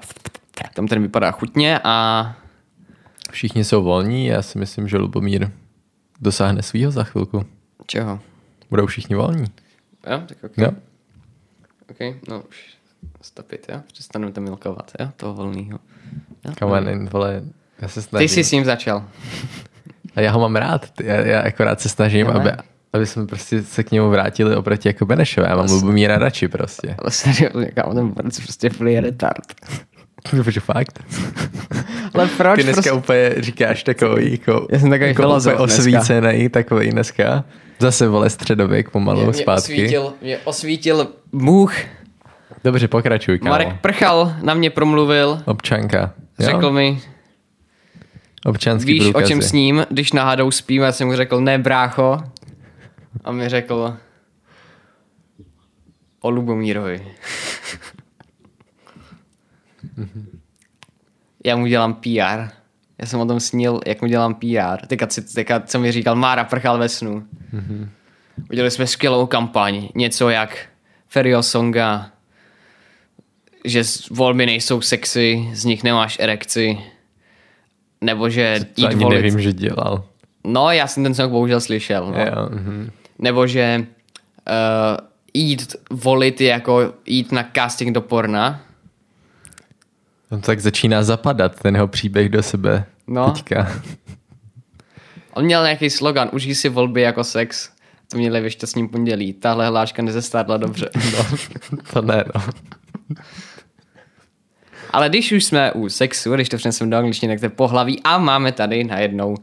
[0.75, 2.35] tam ten vypadá chutně a
[3.31, 5.51] Všichni jsou volní, já si myslím, že Lubomír
[6.21, 7.45] dosáhne svýho za chvilku.
[7.85, 8.19] čeho?
[8.69, 9.45] Budou všichni volní.
[10.11, 10.57] Jo, tak ok.
[10.57, 10.71] Jo.
[11.91, 11.99] Ok,
[12.29, 12.73] no už
[13.21, 13.79] stopit, jo?
[13.93, 15.07] Přestanu to milkovat, jo?
[15.17, 15.79] Toho volného.
[16.61, 17.41] On, vole,
[17.81, 18.29] já se Ty snažím.
[18.29, 19.03] jsi s ním začal.
[20.15, 22.51] A já ho mám rád, já, já akorát se snažím, aby,
[22.93, 25.47] aby jsme prostě se k němu vrátili oproti jako Benešové.
[25.49, 26.95] Já mám Lubomíra radši prostě.
[26.99, 29.43] Ale seriózně, kámo, ten borec prostě je retard.
[30.29, 31.03] Protože fakt.
[32.13, 32.55] Ale proč?
[32.55, 32.91] Ty dneska prostě...
[32.91, 35.81] úplně říkáš takový, jako, Já jsem takový jako filozof úplně dneska.
[35.99, 37.43] osvícený, takový dneska.
[37.79, 39.73] Zase vole středověk pomalu mě, zpátky.
[39.73, 41.73] osvítil, mě osvítil Bůh.
[42.63, 43.49] Dobře, pokračuj, kámo.
[43.49, 46.13] Marek Prchal na mě promluvil, Občanka.
[46.39, 46.45] Jo?
[46.45, 47.01] řekl mi,
[48.45, 49.25] Občanský víš, průkazy.
[49.25, 52.19] o čem s ním, když náhodou spím, já jsem mu řekl, ne brácho.
[53.23, 53.97] A mi řekl,
[56.21, 57.07] o Lubomírovi.
[61.45, 62.47] já mu dělám PR.
[62.97, 64.85] Já jsem o tom snil, jak mu dělám PR.
[64.87, 67.27] Teďka, teďka co mi říkal, Mára prchal ve snu.
[68.51, 69.89] Udělali jsme skvělou kampaň.
[69.95, 70.57] Něco jak
[71.07, 72.09] Ferio Songa,
[73.65, 76.77] že volby nejsou sexy, z nich nemáš erekci.
[78.01, 79.21] Nebo že To jít ani volit.
[79.21, 80.03] nevím, že dělal.
[80.47, 82.11] No, já jsem ten song bohužel slyšel.
[82.11, 82.19] No.
[82.19, 82.91] Jo, mhm.
[83.19, 83.85] Nebo že
[84.49, 88.61] uh, jít volit je jako jít na casting do porna.
[90.31, 92.85] On tak začíná zapadat, ten jeho příběh do sebe.
[93.07, 93.31] No.
[93.31, 93.71] Teďka.
[95.33, 97.69] On měl nějaký slogan, užij si volby jako sex.
[98.11, 99.33] To měli ve šťastním pondělí.
[99.33, 100.89] Tahle hláška nezestárla dobře.
[101.13, 101.37] No,
[101.93, 102.41] to ne, no.
[104.93, 108.01] Ale když už jsme u sexu, když to přeneseme do angličtiny, tak to je pohlaví
[108.03, 109.35] a máme tady najednou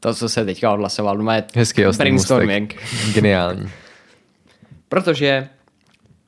[0.00, 1.18] to, co se teďka odhlasoval.
[1.18, 2.74] Máme Hezký brainstorming.
[2.82, 3.14] můstek.
[3.14, 3.70] Geniální.
[4.88, 5.48] Protože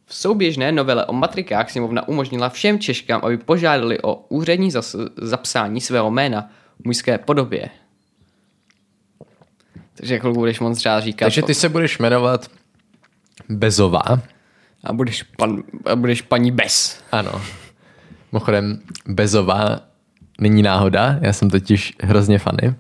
[0.07, 5.81] v souběžné novele o matrikách sněmovna umožnila všem Češkám, aby požádali o úřední zas- zapsání
[5.81, 6.51] svého jména
[6.83, 7.69] v mužské podobě.
[9.95, 12.51] Takže chvilku budeš moc třeba říkat Takže ty se budeš jmenovat
[13.49, 14.03] Bezová.
[14.85, 17.01] a budeš, pan, a budeš paní Bez.
[17.13, 17.43] Ano.
[18.33, 19.81] Mimochodem, Bezová
[20.41, 22.75] není náhoda, já jsem totiž hrozně fany.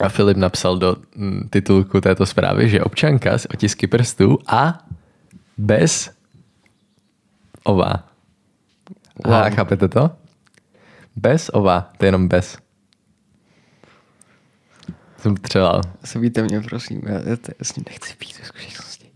[0.00, 4.86] A Filip napsal do mm, titulku této zprávy, že občanka s otisky prstů a
[5.58, 6.10] bez
[7.64, 7.92] ová.
[9.24, 9.54] Aha, Wow.
[9.54, 10.10] chápete to?
[11.16, 12.58] Bez ová, to je jenom bez.
[15.18, 19.10] Jsem třeba, Zabijte mě, prosím, já, já, to, já s ním nechci pít ve skutečnosti.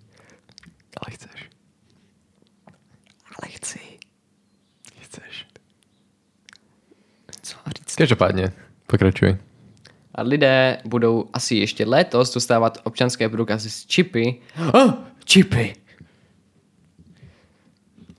[1.00, 1.50] ale chceš,
[7.78, 8.52] Ale mám Každopádně,
[8.86, 9.36] pokračuj.
[10.14, 14.34] A lidé budou asi ještě letos dostávat občanské průkazy s čipy.
[14.72, 14.92] Oh,
[15.24, 15.74] čipy!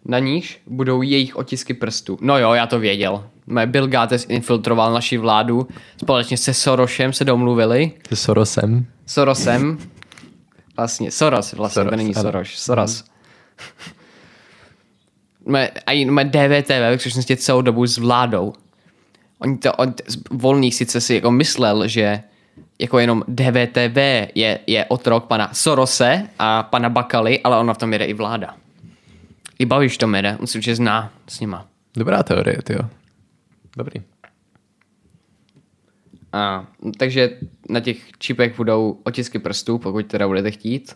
[0.06, 2.18] Na níž budou jejich otisky prstů.
[2.22, 3.28] No jo, já to věděl.
[3.66, 5.68] Bill Gates infiltroval naši vládu.
[5.98, 7.92] Společně se Sorosem se domluvili.
[8.10, 8.86] Se Sorosem.
[9.06, 9.78] Sorosem.
[10.78, 12.24] Vlastně, Soros vlastně, Soros, to není ano.
[12.24, 12.50] Soros.
[12.50, 13.04] Soros.
[15.46, 18.54] Mé, a jen mé DVTV v skutečnosti celou dobu s vládou.
[19.42, 19.94] Oni to, on,
[20.32, 22.24] volný sice si jako myslel, že
[22.80, 23.98] jako jenom DVTV
[24.36, 28.56] je, je otrok pana Sorose a pana Bakaly, ale ona v tom jede i vláda.
[29.60, 31.68] I Babiš to jede, on si určitě zná s nima.
[31.98, 32.90] Dobrá teorie, ty jo.
[33.78, 34.02] Dobrý.
[36.34, 37.38] A, takže
[37.70, 40.94] na těch čipech budou otisky prstů, pokud teda budete chtít.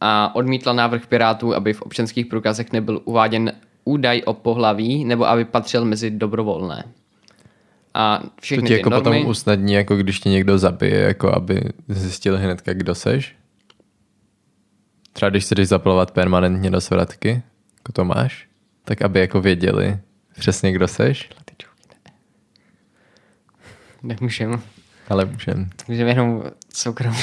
[0.00, 3.52] A odmítla návrh Pirátů, aby v občanských průkazech nebyl uváděn
[3.84, 6.84] údaj o pohlaví, nebo aby patřil mezi dobrovolné.
[7.94, 9.04] A To všechny ti ty jako normy...
[9.04, 13.36] potom usnadní, jako když tě někdo zabije, jako aby zjistil hnedka, kdo seš?
[15.12, 17.42] Třeba když si jdeš zaplovat permanentně do svratky,
[17.78, 18.48] jako to máš,
[18.84, 19.98] tak aby jako věděli
[20.38, 21.28] přesně, kdo seš,
[24.02, 24.58] Nemůžeme.
[25.08, 25.70] ale můžem.
[25.88, 26.42] Můžeme jenom
[26.74, 27.16] soukromí.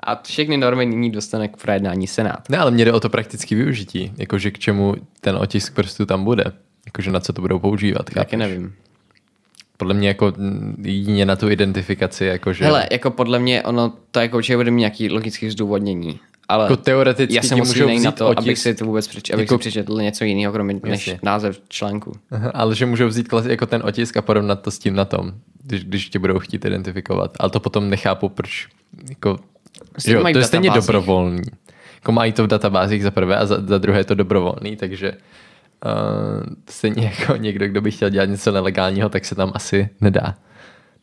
[0.00, 2.48] A všechny normy nyní dostane k projednání Senát.
[2.48, 6.24] Ne, ale mě jde o to praktické využití, jakože k čemu ten otisk prstu tam
[6.24, 6.44] bude,
[6.86, 8.10] jakože na co to budou používat.
[8.14, 8.72] Taky nevím.
[9.76, 10.32] Podle mě jako
[10.82, 14.80] jedině na tu identifikaci, jakože Hele, jako podle mě ono to jako určitě bude mít
[14.80, 16.20] nějaký logický zdůvodnění.
[16.48, 19.36] Ale jako teoreticky já jsem jiný vzít na to, otisk, abych si to vůbec přečetl,
[19.36, 21.20] abych Jako- si přečetl něco jiného, kromě než Jasně.
[21.22, 22.12] název článku.
[22.30, 25.04] Aha, ale že můžou vzít klas- jako ten otisk a porovnat to s tím na
[25.04, 27.36] tom, když, když tě budou chtít identifikovat.
[27.40, 28.68] Ale to potom nechápu, proč.
[29.08, 29.38] Jako,
[29.92, 31.42] Prostě že jo, to je stejně dobrovolný.
[31.94, 35.12] Jako mají to v databázích za prvé a za, za druhé je to dobrovolný, takže
[35.86, 40.34] uh, stejně jako někdo, kdo by chtěl dělat něco nelegálního, tak se tam asi nedá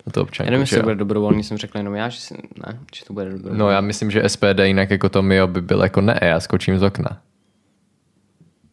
[0.07, 0.47] na to občanku.
[0.47, 2.33] Já nevím, že jestli to bude dobrovolný, jsem řekl jenom já, že si,
[2.67, 3.59] ne, že to bude dobrovolný.
[3.59, 6.79] No já myslím, že SPD jinak jako to Mio by byl jako ne, já skočím
[6.79, 7.21] z okna.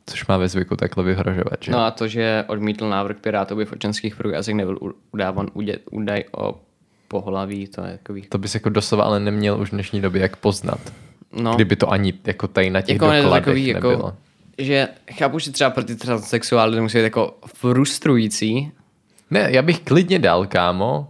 [0.07, 1.73] Což má ve zvyku takhle vyhrožovat, že?
[1.73, 5.79] No a to, že odmítl návrh Pirátů, by v občanských průkazech nebyl u- udáván údě-
[5.91, 6.61] údaj o
[7.09, 8.23] pohlaví, to je takový...
[8.23, 10.81] To bys jako doslova ale neměl už v dnešní době jak poznat.
[11.33, 13.93] No, Kdyby to ani jako tady na těch jako dokladech takový, nebylo.
[13.93, 14.17] jako,
[14.59, 18.73] že chápu, že třeba pro ty transsexuály to musí být jako frustrující,
[19.31, 21.09] Ne, já bych klidně dal, kámo,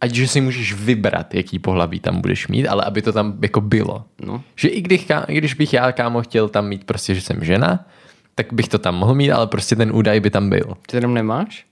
[0.00, 3.60] ať že si můžeš vybrat, jaký pohlaví tam budeš mít, ale aby to tam jako
[3.60, 4.04] bylo.
[4.26, 4.42] no.
[4.56, 7.86] Že i když, i když bych já, kámo, chtěl tam mít prostě, že jsem žena,
[8.34, 10.74] tak bych to tam mohl mít, ale prostě ten údaj by tam byl.
[10.86, 11.66] Ty jenom nemáš?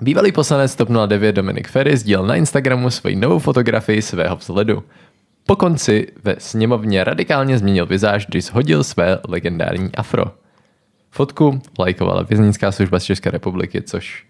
[0.00, 4.82] Bývalý poslanec TOP 09 Dominik Ferry sdílel na Instagramu svoji novou fotografii svého vzhledu.
[5.48, 10.24] Po konci ve sněmovně radikálně změnil vizáž, když shodil své legendární afro.
[11.10, 14.26] Fotku lajkovala věznická služba z České republiky, což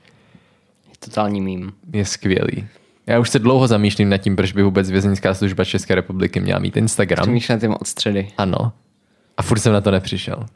[0.88, 1.72] Je totální mím.
[1.92, 2.66] je skvělý.
[3.06, 6.58] Já už se dlouho zamýšlím nad tím, proč by vůbec věznická služba České republiky měla
[6.58, 7.22] mít Instagram.
[7.22, 8.28] Přemýšlím tím od středy.
[8.38, 8.72] Ano.
[9.36, 10.46] A furt jsem na to nepřišel.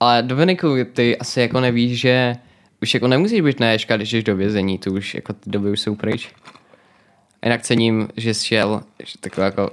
[0.00, 2.36] Ale Dominiku, ty asi jako nevíš, že
[2.82, 5.80] už jako nemusíš být neježka, když jdeš do vězení, tu už jako ty doby už
[5.80, 6.30] jsou pryč.
[7.42, 9.70] A jinak cením, že jsi šel že takovou jako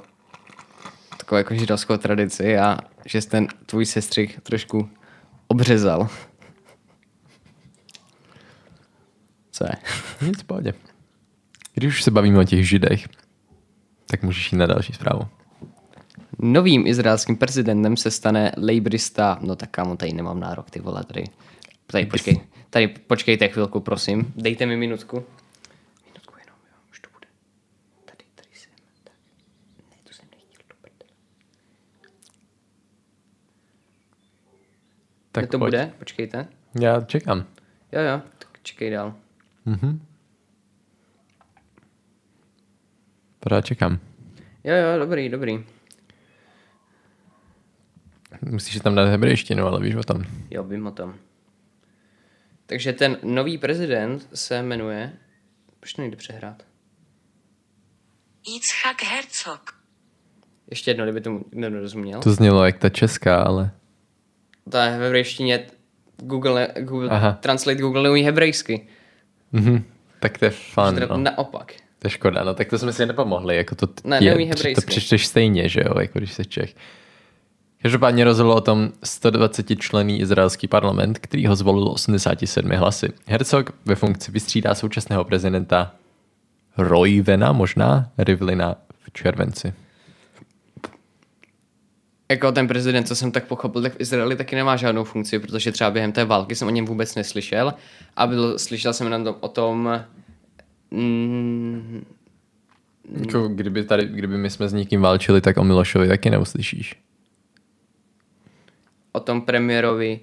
[1.17, 4.89] takovou jako židovskou tradici a že jsi ten tvůj sestřih trošku
[5.47, 6.10] obřezal.
[9.51, 9.71] Co je?
[10.27, 10.73] Nic, pohodě.
[11.73, 13.08] Když už se bavíme o těch židech,
[14.08, 15.21] tak můžeš jít na další zprávu.
[16.39, 21.23] Novým izraelským prezidentem se stane lejbrista, no tak kámo, tady nemám nárok, ty vole, tady,
[21.88, 24.77] tady počkej, tady počkejte chvilku, prosím, dejte mi.
[24.77, 25.25] Minutku
[26.39, 27.27] jenom, jo, už to bude.
[28.06, 28.71] Tady, tady jsem,
[29.03, 29.13] tak.
[29.91, 31.12] Ne, to jsem nechtěl, do prdele.
[35.38, 35.71] Tak Kde to pojď.
[35.71, 35.91] bude?
[36.00, 36.47] Počkejte.
[36.82, 37.45] Já čekám.
[37.91, 39.15] Jo, jo, tak čekej dál.
[43.39, 44.00] Pořád čekám.
[44.63, 45.65] Jo, jo, dobrý, dobrý.
[48.41, 50.24] Musíš si tam dát hebrejštinu, ale víš o tom.
[50.49, 51.16] Jo, vím o tom.
[52.66, 55.14] Takže ten nový prezident se jmenuje...
[55.80, 56.64] Proč to nejde přehrát?
[58.47, 59.82] Yitzhak Herzog.
[60.70, 62.22] Ještě jedno, kdyby tomu někdo nerozuměl.
[62.22, 63.72] To znělo jak ta česká, ale...
[64.70, 65.65] Ta hebrejštině
[66.18, 67.38] Google, Google Aha.
[67.41, 68.88] Translate Google neumí hebrejsky.
[69.51, 69.84] Mhm.
[70.20, 71.18] Tak to je fun, no.
[71.18, 71.72] Naopak.
[71.99, 74.49] To je škoda, no tak to jsme si nepomohli, jako to, Ne, je, neumí to
[74.55, 74.86] hebrejsky.
[74.86, 76.76] přečteš stejně, že jo, jako když jsi Čech.
[77.82, 83.07] Každopádně rozhodl o tom 120 člený izraelský parlament, který ho zvolil 87 hlasy.
[83.28, 85.91] Herzog ve funkci vystřídá současného prezidenta
[86.78, 89.74] Roivena, možná Rivlina v červenci.
[92.30, 95.71] Jako ten prezident, co jsem tak pochopil, tak v Izraeli taky nemá žádnou funkci, protože
[95.71, 97.73] třeba během té války jsem o něm vůbec neslyšel
[98.15, 100.01] a byl, slyšel jsem jenom o tom,
[100.91, 102.05] mm,
[103.19, 106.95] Jako kdyby, tady, kdyby my jsme s někým válčili, tak o Milošovi taky neuslyšíš.
[109.11, 110.19] o tom premiérovi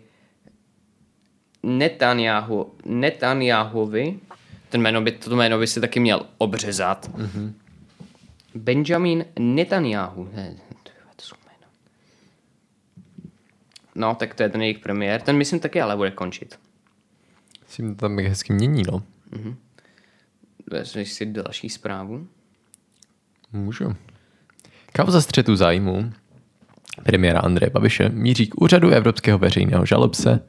[1.62, 4.18] Netanyahu, Netanyahuvi,
[4.68, 7.10] ten jméno by, to jméno by si taky měl obřezat.
[7.10, 7.52] Mm-hmm.
[8.54, 10.28] Benjamin Netanyahu.
[10.34, 11.72] Ne, to je to jsou jméno.
[13.94, 15.20] No, tak to je ten jejich premiér.
[15.22, 16.58] Ten myslím taky ale bude končit.
[17.68, 19.02] Si to tam hezky mění, no.
[20.70, 22.26] Vezmeš si další zprávu.
[23.52, 23.94] Můžu.
[24.96, 26.12] Kauza střetu zájmu
[27.02, 30.40] premiéra Andreje Babiše míří k úřadu Evropského veřejného žalobce,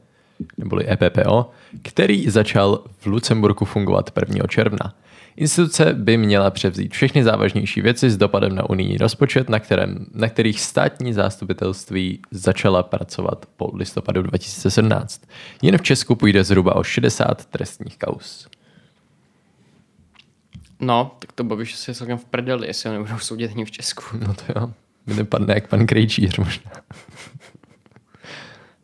[0.58, 1.50] neboli EPPO,
[1.82, 4.46] který začal v Lucemburku fungovat 1.
[4.48, 4.94] června.
[5.36, 10.28] Instituce by měla převzít všechny závažnější věci s dopadem na unijní rozpočet, na, kterém, na
[10.28, 15.22] kterých státní zástupitelství začala pracovat po listopadu 2017.
[15.62, 18.48] Jen v Česku půjde zhruba o 60 trestních kaus.
[20.80, 24.02] No, tak to Babiš je celkem v prdeli, jestli ho nebudou soudit ani v Česku.
[24.26, 24.70] No to jo,
[25.06, 26.70] mi nepadne jak pan Krejčíř možná.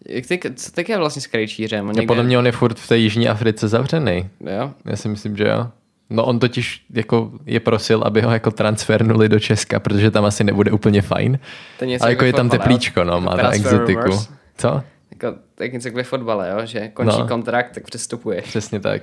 [0.09, 1.89] Jak ty, co tak je vlastně s Krejčířem?
[1.89, 4.29] On A podle mě on je furt v té Jižní Africe zavřený.
[4.41, 4.75] Jo?
[4.85, 5.71] Já si myslím, že jo.
[6.13, 10.45] No on totiž jako je prosil, aby ho jako transfernuli do Česka, protože tam asi
[10.45, 11.39] nebude úplně fajn.
[11.79, 13.21] To něco Ale jako ve je tam fotbale, teplíčko, no, jo?
[13.21, 14.01] má Transfer exotiku.
[14.01, 14.29] reverse.
[14.59, 14.83] Co?
[15.11, 16.67] Jako, tak něco jak ve fotbale, jo?
[16.67, 17.29] že končí No.
[17.29, 18.45] kontrakt, tak přestupuješ.
[18.45, 19.03] Přesně tak.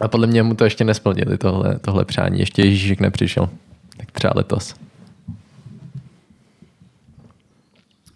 [0.00, 2.40] A podle mě mu to ještě nesplnili, tohle, tohle přání.
[2.40, 3.48] Ještě Ježíšek nepřišel.
[3.96, 4.74] Tak třeba letos.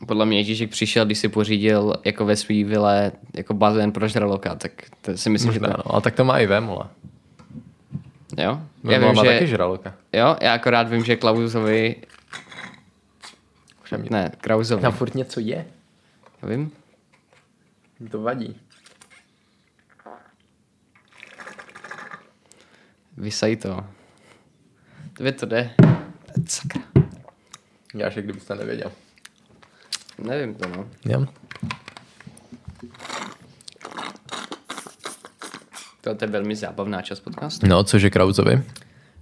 [0.06, 4.54] Podle mě Ježíšek přišel, když si pořídil jako ve svý vile jako bazén pro žraloka,
[4.54, 5.78] tak to si myslím, Možná, že to...
[5.86, 5.92] no.
[5.92, 6.90] Ale tak to má i Vémola.
[8.38, 8.62] Jo?
[8.84, 9.30] Já vím, má že...
[9.30, 9.94] taky žraloka.
[10.12, 11.96] Jo, já akorát vím, že Klausovi...
[14.10, 14.82] Ne, Krausovi.
[14.82, 15.66] Tam furt něco je.
[16.42, 16.72] Vím.
[18.00, 18.60] Mi to vadí.
[23.16, 23.84] Vysaj to.
[25.16, 25.70] Tobě to jde.
[26.46, 26.82] Sakra.
[27.94, 28.92] Já že kdybys to nevěděl.
[30.18, 30.88] Nevím to, no.
[31.04, 31.26] Jo.
[36.14, 37.66] To je velmi zábavná část podcastu.
[37.66, 38.62] No, cože Krauzovi?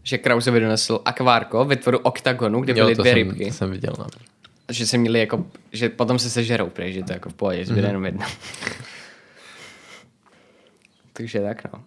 [0.03, 3.47] Že Krausovi donesl akvárko ve tvoru oktagonu, kde byly to dvě jsem, rybky.
[3.47, 3.93] to jsem viděl.
[3.99, 4.07] No.
[4.71, 7.89] Že se měli jako, že potom se sežerou, prej, že to jako v pohodě, zbyde
[7.89, 8.27] jenom jedna.
[11.13, 11.85] Takže tak no.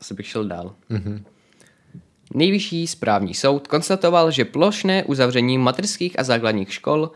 [0.00, 0.74] Asi bych šel dál.
[0.88, 1.24] Mhm.
[2.34, 7.10] Nejvyšší správní soud konstatoval, že plošné uzavření materských a základních škol,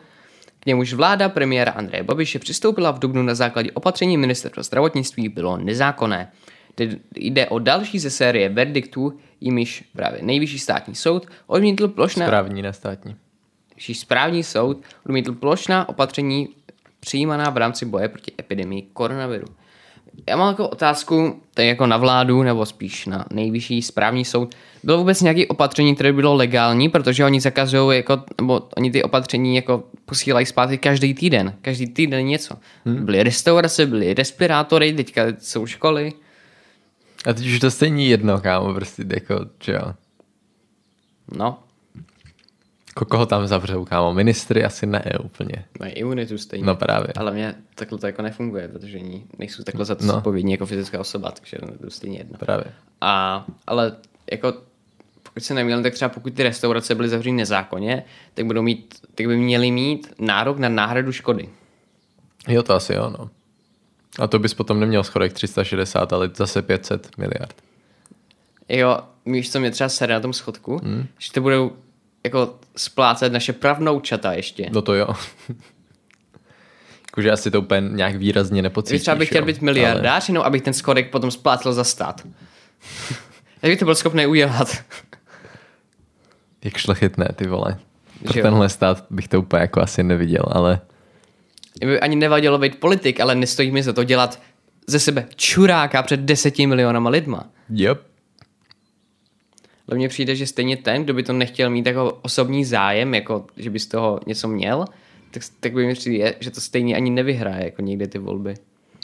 [0.61, 5.57] k němuž vláda premiéra Andreje Babiše přistoupila v dubnu na základě opatření ministerstva zdravotnictví, bylo
[5.57, 6.33] nezákonné.
[6.81, 12.63] Jde- Jde o další ze série verdiktů, jimiž právě nejvyšší státní soud odmítl plošné Správní,
[12.63, 13.17] ne státní.
[13.77, 16.49] Ježíš správní soud odmítl plošná opatření
[17.01, 19.47] přijímaná v rámci boje proti epidemii koronaviru.
[20.29, 24.55] Já mám jako otázku, tak jako na vládu, nebo spíš na nejvyšší správní soud.
[24.85, 29.57] Bylo vůbec nějaké opatření, které bylo legální, protože oni zakazují, jako, nebo oni ty opatření
[29.57, 31.55] jako posílají zpátky každý týden.
[31.63, 32.55] Každý týden něco.
[32.85, 33.05] Hmm.
[33.05, 36.13] Byly restaurace, byly respirátory, teďka jsou školy.
[37.27, 39.95] A teď už to stejně jedno, kámo, prostě jako, že jo.
[41.37, 41.59] No,
[42.97, 44.15] Ko- Koho tam zavřou, kámo?
[44.15, 45.65] Ministry asi ne úplně.
[45.81, 46.67] mají imunitu stejně.
[46.67, 47.09] No právě.
[47.17, 50.23] Ale mě takhle to jako nefunguje, protože oni nejsou takhle za to No.
[50.49, 52.39] jako fyzická osoba, takže to je stejně jedno.
[52.39, 52.65] Právě.
[53.01, 53.97] A, ale
[54.33, 54.55] jako
[55.23, 58.05] pokud se neměl, tak třeba pokud ty restaurace byly zavřeny nezákonně,
[58.35, 61.49] tak, budou mít, tak by měli mít nárok na náhradu škody.
[62.49, 63.31] Jo, to asi jo, no.
[64.19, 67.55] A to bys potom neměl schodek 360, ale zase 500 miliard.
[68.69, 70.81] Jo, víš, co mě třeba sere na tom schodku?
[70.85, 71.07] Hmm.
[71.19, 71.73] Že to budou
[72.25, 74.69] jako splácet naše pravnoučata ještě.
[74.73, 75.09] No to jo.
[77.07, 79.03] Jakože asi to úplně nějak výrazně nepocítíš.
[79.03, 80.35] třeba bych chtěl jo, být miliardář, Ale...
[80.35, 82.27] jenom abych ten schodek potom splácel za stát.
[83.63, 84.77] Jak bych to byl schopný udělat?
[86.65, 87.79] Jak šlechetné, ty vole.
[88.25, 90.96] Pro tenhle stát bych to úplně jako asi neviděl, ale by
[92.01, 94.43] ani nevadilo být politik, ale nestojí mi za to dělat
[94.87, 97.45] ze sebe čuráka před deseti milionama lidma.
[97.75, 98.01] yep.
[99.89, 103.47] Ale mně přijde, že stejně ten, kdo by to nechtěl mít jako osobní zájem, jako
[103.57, 104.85] že by z toho něco měl,
[105.31, 108.55] tak, tak by mi přijde, že to stejně ani nevyhraje jako někde ty volby.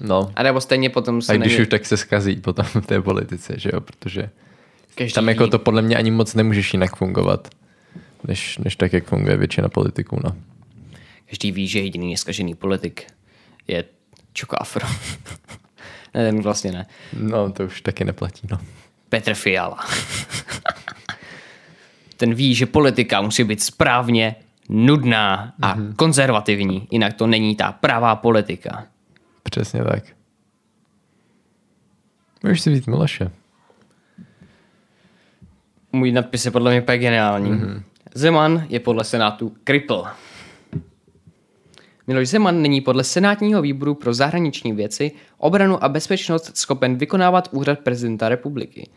[0.02, 0.32] No.
[0.36, 3.00] A nebo stejně potom se A když nemě- už tak se skazí potom v té
[3.02, 4.30] politice, že jo, protože
[4.94, 7.48] každý tam jako to podle mě ani moc nemůžeš jinak fungovat,
[8.28, 10.36] než, než tak, jak funguje většina politiků, no.
[11.32, 13.08] Každý ví, že jediný neskažený politik
[13.68, 13.84] je
[14.32, 14.86] Čoko Afro.
[16.14, 16.86] ne, ten vlastně ne.
[17.12, 18.58] No, to už taky neplatí, no.
[19.08, 19.78] Petr Fiala.
[22.16, 24.34] ten ví, že politika musí být správně
[24.68, 25.94] nudná a mm-hmm.
[25.94, 28.86] konzervativní, jinak to není ta pravá politika.
[29.42, 30.04] Přesně tak.
[32.42, 33.30] Můžeš si vzít Miloše.
[35.92, 37.50] Můj nadpis je podle mě úplně geniální.
[37.50, 37.82] Mm-hmm.
[38.14, 40.04] Zeman je podle Senátu kripl.
[42.12, 47.78] Miloš Zeman není podle Senátního výboru pro zahraniční věci, obranu a bezpečnost schopen vykonávat úřad
[47.78, 48.90] prezidenta republiky.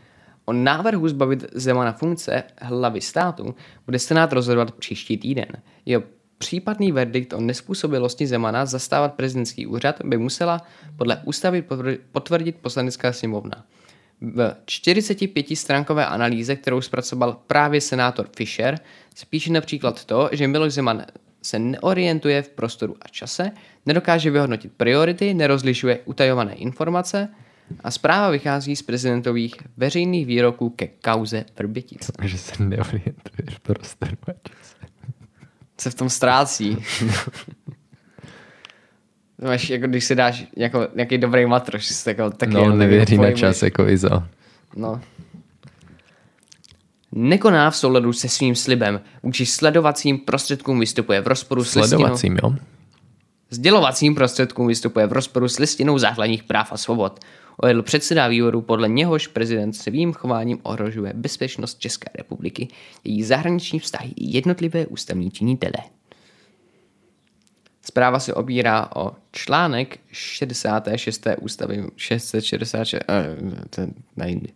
[0.46, 3.56] O návrhu zbavit Zemana funkce hlavy státu
[3.86, 5.46] bude Senát rozhodovat příští týden.
[5.86, 6.04] Jeho
[6.38, 10.62] případný verdikt o nespůsobilosti Zemana zastávat prezidentský úřad by musela
[10.98, 11.64] podle ústavy
[12.12, 13.66] potvrdit poslanecká sněmovna.
[14.22, 18.80] V 45-stránkové analýze, kterou zpracoval právě senátor Fischer,
[19.16, 21.06] se píše například to, že Miloš Zeman
[21.46, 23.52] se neorientuje v prostoru a čase,
[23.86, 27.30] nedokáže vyhodnotit priority, nerozlišuje utajované informace
[27.84, 32.12] a zpráva vychází z prezidentových veřejných výroků ke kauze Vrbětic.
[32.24, 34.76] Že se neorientuje v prostoru a čase.
[35.78, 36.78] Se v tom ztrácí.
[39.42, 43.64] Máš, jako když si dáš jako, nějaký dobrý matroš, jako, tak no, nevěří na čas
[43.64, 44.24] jako Izo.
[44.76, 45.02] No.
[47.18, 52.00] Nekoná v souladu se svým slibem, vůči sledovacím prostředkům vystupuje v rozporu s listinou.
[52.00, 52.56] Sledovacím, jo?
[53.50, 57.20] Sdělovacím prostředkům vystupuje v rozporu s listinou základních práv a svobod.
[57.58, 62.68] Ojedl předseda výboru, podle něhož prezident svým chováním ohrožuje bezpečnost České republiky,
[63.04, 65.84] její zahraniční vztahy i jednotlivé ústavní činitele.
[67.82, 71.28] Zpráva se obírá o článek 66.
[71.40, 73.82] ústavy 666, uh, to
[74.16, 74.48] nejde.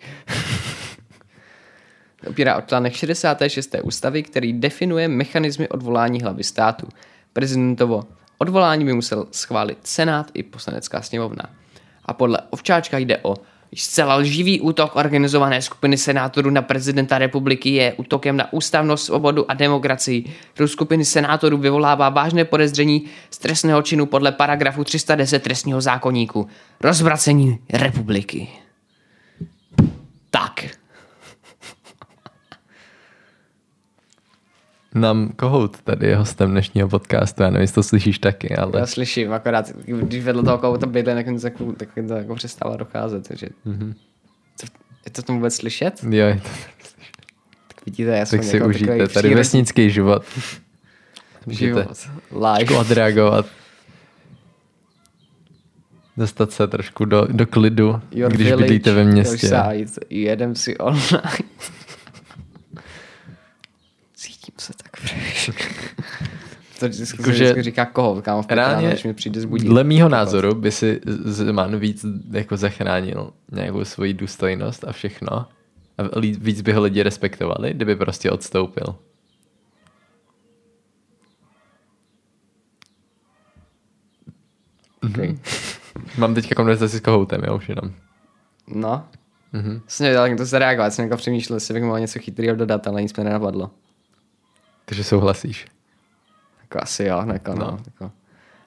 [2.28, 3.76] Opírá o článek 66.
[3.84, 6.88] ústavy, který definuje mechanizmy odvolání hlavy státu.
[7.34, 8.04] Prezidentovo
[8.38, 11.44] odvolání by musel schválit Senát i poslanecká sněmovna.
[12.06, 13.36] A podle Ovčáčka jde o
[13.76, 19.54] Zcela lživý útok organizované skupiny senátorů na prezidenta republiky je útokem na ústavnost, svobodu a
[19.54, 20.34] demokracii.
[20.54, 26.48] Kterou skupiny senátorů vyvolává vážné podezření z trestného činu podle paragrafu 310 trestního zákoníku.
[26.82, 28.50] Rozvracení republiky.
[30.30, 30.79] Tak.
[34.96, 38.80] Nám Kohout tady je hostem dnešního podcastu, já nevím, jestli to slyšíš taky, ale...
[38.80, 43.28] Já slyším, akorát když vedle toho Kohouta bydle, tak, tak, tak to jako přestává docházet,
[43.28, 43.48] takže...
[43.68, 43.94] Mm-hmm.
[44.62, 44.68] To,
[45.06, 46.04] je to tam vůbec slyšet?
[46.04, 46.50] Jo, je to
[47.68, 49.36] Tak vidíte, já Tak si jako užijte, tady přírodní...
[49.36, 50.24] vesnický život.
[51.48, 51.88] život.
[52.32, 52.78] Live.
[52.78, 53.46] odreagovat.
[56.18, 59.50] Dostat se trošku do, do klidu, Your když village, bydlíte ve městě.
[60.10, 61.22] Jedem si online
[64.62, 65.02] se tak
[66.80, 69.68] To vždycky, jako, že vždycky říká koho, kámo v ráně, než mi přijde zbudit.
[69.68, 75.30] Dle mýho názoru by si Zeman víc jako zachránil nějakou svoji důstojnost a všechno.
[75.98, 78.96] A víc by ho lidi respektovali, kdyby prostě odstoupil.
[85.12, 85.28] Okay.
[85.28, 85.40] Mhm.
[86.18, 87.94] Mám teďka konverzaci s kohoutem, jo, už jenom.
[88.68, 89.08] No.
[89.54, 89.82] Mm-hmm.
[89.88, 92.88] Jsem nevěděl, jak to se reagovat, jsem jako přemýšlel, jestli bych mohl něco chytrého dodat,
[92.88, 93.72] ale nic mi nenapadlo.
[94.90, 95.68] Takže souhlasíš?
[96.62, 97.66] Jako asi jo, jako no.
[97.66, 98.12] no jako.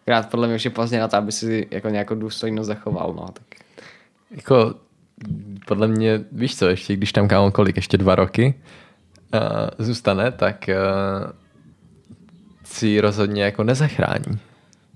[0.05, 3.27] Krát podle mě už je pozdě na to, aby si jako nějakou důstojnost zachoval, no.
[3.27, 3.61] Tak.
[4.31, 4.75] Jako
[5.67, 8.55] podle mě, víš co, ještě když tam kámo kolik, ještě dva roky
[9.35, 9.41] uh,
[9.79, 11.31] zůstane, tak uh,
[12.65, 14.39] si rozhodně jako nezachrání.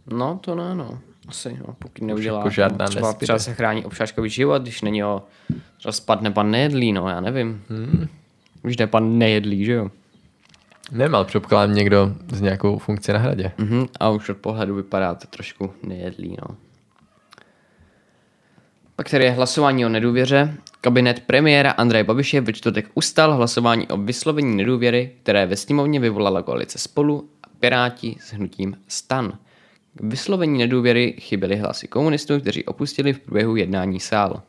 [0.06, 0.98] No, to ne, no.
[1.28, 2.38] Asi, no, pokud neudělá.
[2.38, 5.22] Jako žádná no, třeba, třeba se chrání občáčkový život, když není o,
[5.78, 7.62] třeba spadne pan nejedlý, no, já nevím.
[7.68, 8.08] Hmm.
[8.62, 9.90] Už jde pan nejedlý, že jo?
[10.92, 13.52] Nemal předpokládám někdo s nějakou funkci na hradě.
[13.58, 13.88] Mm-hmm.
[14.00, 16.56] A už od pohledu vypadá to trošku nejedlý, no.
[18.96, 20.54] Pak tady je hlasování o nedůvěře.
[20.80, 26.42] Kabinet premiéra Andreje Babiše ve čtvrtek ustal hlasování o vyslovení nedůvěry, které ve sněmovně vyvolala
[26.42, 29.38] koalice spolu a Piráti s hnutím stan.
[29.94, 34.30] K vyslovení nedůvěry chyběly hlasy komunistů, kteří opustili v průběhu jednání sál.
[34.32, 34.42] Uh,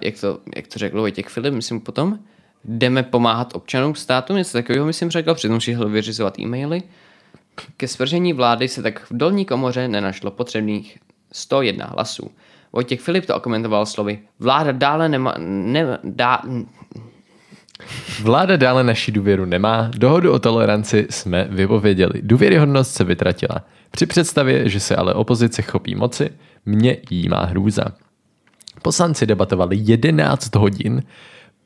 [0.00, 2.18] jak, to, jak to řekl Vojtěch Filip, myslím potom,
[2.64, 6.82] jdeme pomáhat občanům státu, něco takového myslím řekl, přitom šihl vyřizovat e-maily.
[7.76, 10.98] Ke svržení vlády se tak v dolní komoře nenašlo potřebných
[11.32, 12.30] 101 hlasů.
[12.72, 15.34] Vojtěch Filip to okomentoval slovy Vláda dále nemá...
[15.38, 16.42] Ne, dá,
[18.22, 23.64] Vláda dále naši důvěru nemá, dohodu o toleranci jsme vypověděli, důvěryhodnost se vytratila.
[23.90, 26.30] Při představě, že se ale opozice chopí moci,
[26.66, 27.84] mě jí má hrůza.
[28.82, 31.02] Poslanci debatovali 11 hodin,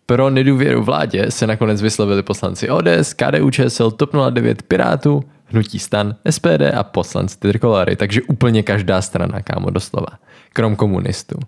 [0.08, 6.16] pro nedůvěru vládě se nakonec vyslovili poslanci ODS, KDU, ČSL, TOP 09, Pirátů, Hnutí stan,
[6.30, 10.06] SPD a poslanci Trikolary, takže úplně každá strana, kámo, doslova.
[10.52, 11.38] Krom komunistů.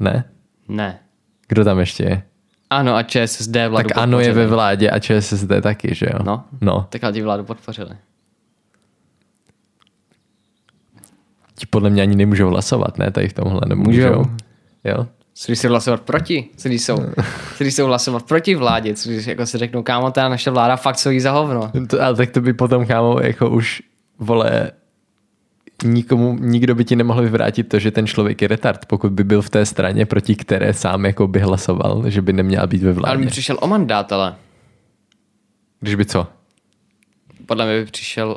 [0.00, 0.24] Ne?
[0.68, 0.98] Ne.
[1.48, 2.22] Kdo tam ještě je?
[2.70, 4.34] Ano, a ČSSD vládu Tak ano je podpořili.
[4.46, 6.18] ve vládě a ČSSD taky, že jo?
[6.24, 6.44] No.
[6.60, 6.86] no.
[6.90, 7.90] Tak ale ti vládu podpořili.
[11.58, 13.10] Ti podle mě ani nemůžou hlasovat, ne?
[13.10, 14.08] Tady v tomhle nebo Můžou.
[14.18, 14.30] můžou.
[14.84, 15.06] Jo?
[15.34, 16.48] Co když se hlasovat proti?
[16.56, 16.96] Co když jsou,
[17.56, 18.94] co když jsou hlasovat proti vládě?
[18.94, 21.70] Co když jako si řeknou, kámo, ta naše vláda fakt stojí za hovno.
[21.88, 23.82] To, ale tak to by potom, kámo, jako už,
[24.18, 24.70] vole,
[25.84, 29.42] nikomu, nikdo by ti nemohl vyvrátit to, že ten člověk je retard, pokud by byl
[29.42, 33.00] v té straně, proti které sám jako by hlasoval, že by neměl být ve Ale
[33.00, 33.18] vládě.
[33.18, 34.34] mi přišel o mandát, ale
[35.80, 36.18] Když by co?
[36.18, 36.26] No,
[37.46, 38.36] podle mě by přišel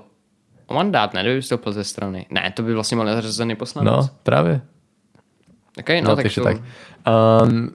[0.67, 1.21] o mandát, ne?
[1.21, 2.25] Kdyby vystoupil ze strany.
[2.29, 3.93] Ne, to by vlastně byl nezařazený poslanec.
[3.93, 4.61] No, právě.
[5.79, 6.57] Okay, no, No, tak, takže to, tak.
[7.43, 7.69] Um,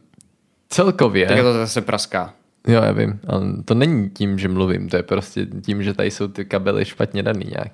[0.68, 2.34] celkově, tak je to zase praská.
[2.66, 6.11] jo, já vím, ale to není tím, že mluvím, to je prostě tím, že tady
[6.11, 7.72] jsou ty kabely špatně daný nějak.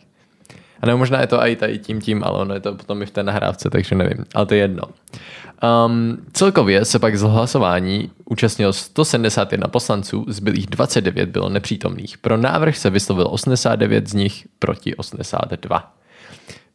[0.80, 3.06] A nebo možná je to i tady tím tím, ale ono je to potom i
[3.06, 4.24] v té nahrávce, takže nevím.
[4.34, 4.82] Ale to je jedno.
[5.86, 12.18] Um, celkově se pak z hlasování účastnilo 171 poslanců, zbylých 29 bylo nepřítomných.
[12.18, 15.92] Pro návrh se vyslovil 89 z nich proti 82.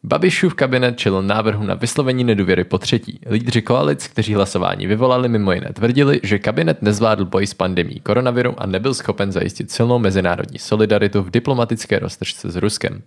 [0.04, 3.20] Babišův kabinet čelil návrhu na vyslovení nedůvěry po třetí.
[3.30, 8.54] Lídři koalic, kteří hlasování vyvolali, mimo jiné tvrdili, že kabinet nezvládl boj s pandemí koronaviru
[8.58, 13.02] a nebyl schopen zajistit silnou mezinárodní solidaritu v diplomatické roztržce s Ruskem.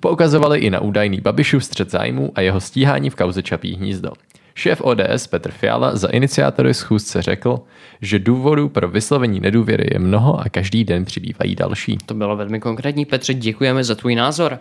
[0.00, 4.12] Poukazovali i na údajný Babišův střed zájmů a jeho stíhání v kauze Čapí hnízdo.
[4.54, 7.60] Šéf ODS Petr Fiala za iniciátory schůzce řekl,
[8.00, 11.98] že důvodů pro vyslovení nedůvěry je mnoho a každý den přibývají další.
[12.06, 13.04] To bylo velmi konkrétní.
[13.04, 14.58] Petře, děkujeme za tvůj názor.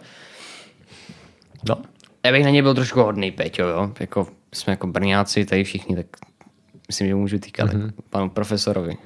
[1.70, 1.82] No,
[2.26, 3.92] Já bych na ně byl trošku hodný, Peťo, jo.
[4.00, 6.06] Jako, jsme jako brňáci, tady všichni, tak
[6.88, 7.92] myslím, že můžu týkat mm-hmm.
[8.10, 8.98] panu profesorovi.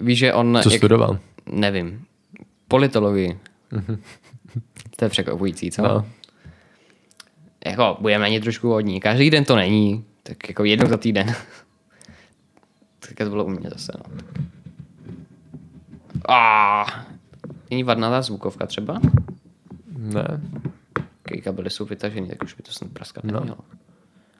[0.00, 0.58] Víš, že on...
[0.62, 1.18] co studoval?
[1.52, 2.04] Nevím.
[2.68, 3.38] Politologii.
[4.96, 5.82] to je překvapující, co?
[5.82, 6.06] No.
[7.66, 9.00] Jako, budeme na ně trošku hodní.
[9.00, 11.26] Každý den to není, tak jako jednou za týden.
[13.00, 14.04] tak to bylo u mě zase, no.
[16.28, 16.84] A
[17.70, 19.00] Není vadná ta zvukovka třeba?
[19.98, 20.40] Ne.
[21.30, 23.32] Když kabely jsou vytažený, tak už by to snad praskat No.
[23.40, 23.58] nemělo.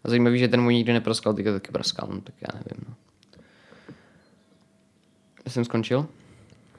[0.05, 2.85] A zajímavý, že ten můj nikdy nepraskal, teďka taky praskal, no, tak já nevím.
[2.89, 2.95] No.
[5.45, 6.07] Já jsem skončil?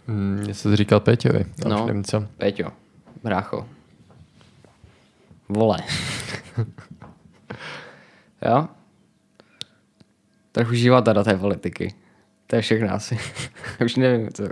[0.07, 1.45] Hmm, já jsem říkal Péťovi.
[1.63, 1.85] Já No.
[1.85, 2.27] nevím co.
[2.37, 2.71] Péťo,
[3.23, 3.69] brácho.
[5.49, 5.77] Vole.
[8.45, 8.67] jo?
[10.51, 11.95] Trochu života do té politiky.
[12.51, 13.17] To je všechno asi.
[13.85, 14.43] Už nevím, co.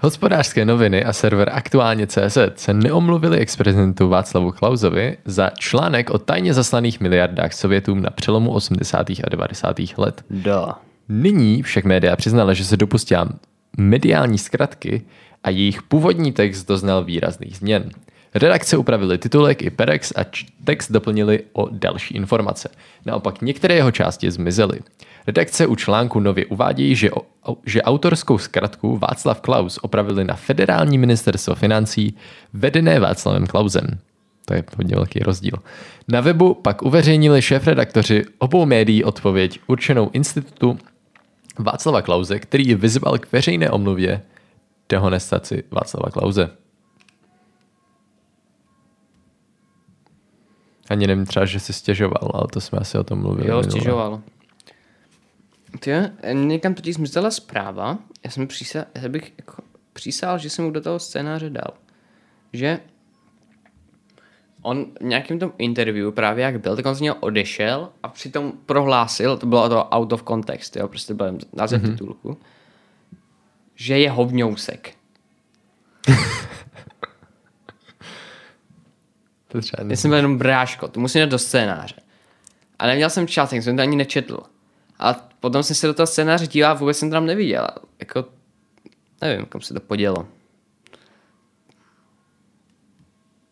[0.00, 6.54] Hospodářské noviny a server aktuálně CZ se neomluvili ex-prezidentu Václavu Klausovi za článek o tajně
[6.54, 9.10] zaslaných miliardách Sovětům na přelomu 80.
[9.10, 9.76] a 90.
[9.96, 10.24] let.
[10.30, 10.78] Da.
[11.08, 13.28] Nyní však média přiznala, že se dopustila
[13.76, 15.02] mediální zkratky
[15.44, 17.90] a jejich původní text doznal výrazných změn.
[18.34, 20.24] Redakce upravili titulek i perex a
[20.64, 22.68] text doplnili o další informace.
[23.06, 24.80] Naopak některé jeho části zmizely.
[25.26, 30.98] Redakce u článku nově uvádějí, že, o, že autorskou zkratku Václav Klaus opravili na federální
[30.98, 32.16] ministerstvo financí
[32.52, 33.98] vedené Václavem Klausem.
[34.44, 35.54] To je hodně velký rozdíl.
[36.08, 40.78] Na webu pak uveřejnili šéf-redaktoři obou médií odpověď určenou institutu
[41.58, 44.22] Václava Klauze, který vyzval k veřejné omluvě
[44.88, 46.50] dehonestaci Václava Klauze.
[50.90, 53.48] Ani nevím třeba, že si stěžoval, ale to jsme asi o tom mluvili.
[53.48, 53.70] Jo, minule.
[53.70, 54.22] stěžoval.
[55.78, 55.92] Ty,
[56.32, 59.62] někam totiž zmizela zpráva, já jsem přísal, já bych jako
[59.92, 61.74] přísal, že jsem mu do toho scénáře dal,
[62.52, 62.80] že
[64.62, 68.52] on v nějakém tom interview právě jak byl, tak on z něho odešel a přitom
[68.66, 71.90] prohlásil, to bylo to out of context, jo, prostě byl název mm-hmm.
[71.90, 72.38] titulku,
[73.74, 74.94] že je hovňousek.
[79.52, 81.94] To třeba Já jsem byl jenom bráško, to musím dát do scénáře.
[82.78, 84.38] A neměl jsem čas, tak jsem to ani nečetl.
[84.98, 87.66] A potom jsem se do toho scénáře díval a vůbec jsem to tam neviděl.
[87.98, 88.24] Jako,
[89.22, 90.26] nevím, kam se to podělo.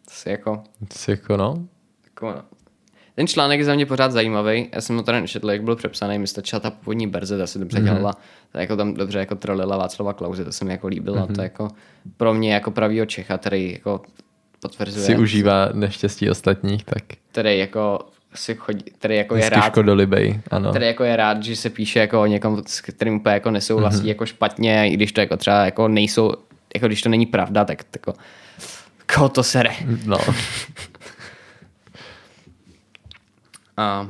[0.05, 1.69] To si jako, Jsi jako no?
[2.05, 2.43] jako no.
[3.15, 4.69] Ten článek je za mě pořád zajímavý.
[4.73, 6.19] Já jsem ho tady nečetl, jak byl přepsaný.
[6.19, 8.15] Mi stačila ta původní berze, ta se dobře dělala.
[8.53, 11.17] Ta jako tam dobře jako trolila Václava Klauze, to se mi jako líbilo.
[11.17, 11.35] Mm-hmm.
[11.35, 11.69] To jako
[12.17, 14.03] pro mě jako pravýho Čecha, který jako
[14.61, 15.07] potvrzuje.
[15.07, 17.03] Si užívá neštěstí ostatních, tak
[17.33, 18.01] který jako
[18.35, 20.71] si chodí, který jako je rád, škodolibej, ano.
[20.71, 24.03] který jako je rád, že se píše jako o někom, s kterým úplně jako nesouhlasí
[24.03, 24.09] mm-hmm.
[24.09, 26.33] jako špatně, i když to jako třeba jako nejsou,
[26.75, 28.13] jako když to není pravda, tak jako
[29.15, 29.71] koho to sere.
[30.05, 30.19] No.
[33.77, 34.09] A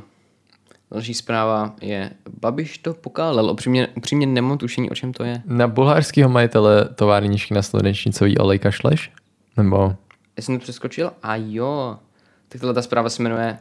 [0.91, 5.41] další zpráva je, Babiš to pokálel, upřímně, upřímně nemám tušení, o čem to je.
[5.45, 9.11] Na bulharského majitele továrničky na slunečnicový olej kašleš?
[9.57, 9.95] Nebo...
[10.39, 11.97] Já jsem to přeskočil a jo,
[12.49, 13.57] tak tohle ta zpráva se jmenuje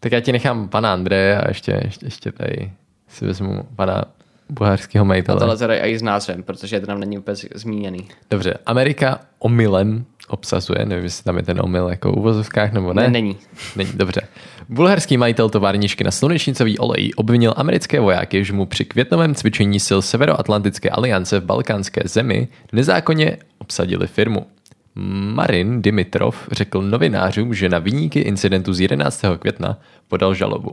[0.00, 2.72] Tak já ti nechám pana Andreje a ještě, ještě, ještě tady
[3.08, 4.04] si vezmu pana
[4.48, 5.38] bulharského A majitele.
[5.38, 8.08] tohle teda i s názvem, protože to tam není vůbec zmíněný.
[8.30, 13.02] Dobře, Amerika omylem obsazuje, nevím, jestli tam je ten omyl jako v uvozovkách nebo ne.
[13.02, 13.36] Ne, není.
[13.76, 14.20] Není, dobře.
[14.68, 20.00] Bulharský majitel továrničky na slunečnicový olej obvinil americké vojáky, že mu při květnovém cvičení sil
[20.02, 24.46] Severoatlantické aliance v balkánské zemi nezákonně obsadili firmu.
[24.94, 29.24] Marin Dimitrov řekl novinářům, že na viníky incidentu z 11.
[29.38, 29.78] května
[30.08, 30.72] podal žalobu.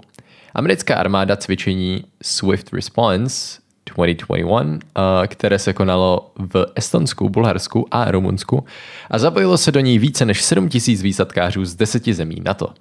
[0.53, 3.59] Americká armáda cvičení Swift Response
[3.95, 8.65] 2021, a které se konalo v Estonsku, Bulharsku a Rumunsku
[9.09, 12.73] a zapojilo se do ní více než 7 tisíc výsadkářů z deseti zemí NATO.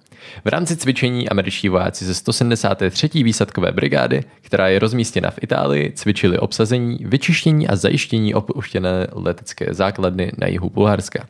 [0.44, 3.08] V rámci cvičení američtí vojáci ze 173.
[3.14, 10.32] výsadkové brigády, která je rozmístěna v Itálii, cvičili obsazení, vyčištění a zajištění opuštěné letecké základny
[10.38, 11.26] na jihu Bulharska.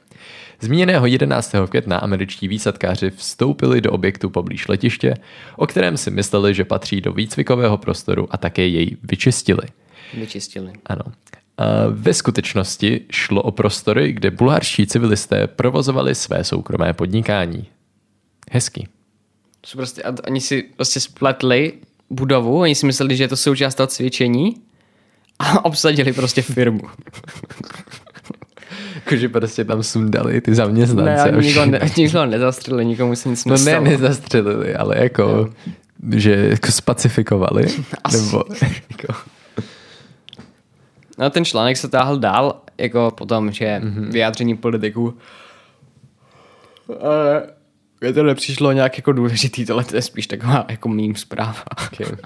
[0.60, 1.54] Zmíněného 11.
[1.68, 5.14] května američtí výsadkáři vstoupili do objektu poblíž letiště,
[5.56, 9.62] o kterém si mysleli, že patří do výcvikového prostoru a také jej vyčistili.
[10.14, 10.72] Vyčistili.
[10.86, 11.04] Ano.
[11.58, 17.66] A ve skutečnosti šlo o prostory, kde bulharští civilisté provozovali své soukromé podnikání.
[18.50, 18.88] Hezky.
[19.66, 21.72] Jsou prostě, a oni si prostě spletli
[22.10, 24.54] budovu, oni si mysleli, že je to součást toho cvičení
[25.38, 26.80] a obsadili prostě firmu.
[28.94, 31.30] Jakože prostě tam sundali ty Ne, zaměstnance.
[31.38, 33.84] už- nikoho, ne, nikoho nezastřelili, nikomu se nic no ne, nestalo.
[33.84, 35.50] nezastřelili, ale jako,
[36.16, 37.66] že jako spacifikovali.
[38.04, 38.16] Asi.
[38.24, 38.44] Nebo
[38.90, 39.14] jako,
[41.18, 44.04] No ten článek se táhl dál, jako potom, že Mhm.
[44.04, 44.12] mm-hmm.
[44.12, 45.14] vyjádření politiků.
[47.00, 47.42] Ale
[48.06, 51.64] mě to nepřišlo nějak jako důležitý, tohle to je spíš taková jako mým zpráva.
[51.86, 52.06] okay.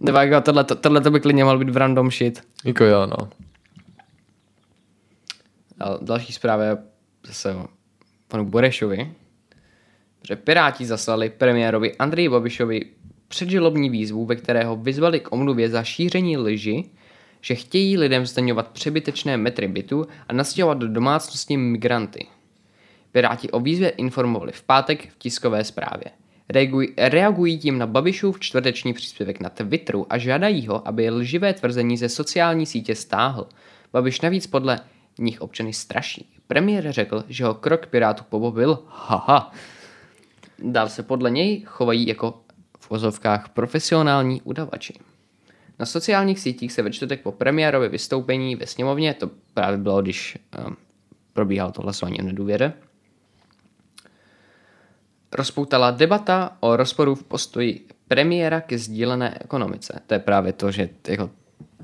[0.00, 2.42] Nebo jako tohle, tohle to by klidně mohl být v random shit.
[2.64, 3.28] jako jo, no.
[5.80, 6.76] A další zpráva je
[7.26, 7.56] zase
[8.28, 9.12] panu Borešovi,
[10.28, 12.86] že Piráti zaslali premiérovi Andreji Babišovi
[13.28, 16.90] předžilobní výzvu, ve kterého vyzvali k omluvě za šíření lži,
[17.40, 22.26] že chtějí lidem zdaňovat přebytečné metry bytu a nastěhovat do domácnosti migranty.
[23.14, 26.04] Piráti o výzvě informovali v pátek v tiskové zprávě.
[26.48, 31.96] Reagují, reagují tím na Babišův čtvrteční příspěvek na Twitteru a žádají ho, aby lživé tvrzení
[31.96, 33.48] ze sociální sítě stáhl.
[33.92, 34.80] Babiš navíc podle
[35.18, 36.28] nich občany straší.
[36.46, 39.52] Premiér řekl, že ho krok Pirátů pobavil, haha.
[40.58, 42.40] Dál se podle něj chovají jako
[42.78, 44.94] v vozovkách profesionální udavači.
[45.78, 50.38] Na sociálních sítích se ve čtvrtek po premiérově vystoupení ve sněmovně, to právě bylo, když
[50.66, 50.76] um,
[51.32, 52.72] probíhalo to hlasování o nedůvěře,
[55.34, 60.00] rozpoutala debata o rozporu v postoji premiéra ke sdílené ekonomice.
[60.06, 61.30] To je právě to, že jako,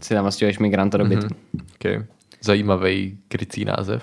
[0.01, 1.26] si tam nastěhuješ migranta do bytu.
[1.26, 1.64] Mm-hmm.
[1.74, 2.05] okay.
[2.40, 4.03] Zajímavý krycí název.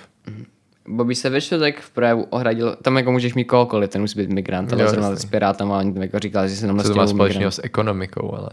[0.87, 4.29] Bobby se ve čtvrtek v projevu ohradil, tam jako můžeš mít kohokoliv, ten musí být
[4.29, 6.95] migrant, ale Jo, zrovna s Pirátama, oni tam jako říkali, že se tam Co to
[6.95, 8.49] má společného s ekonomikou, ale...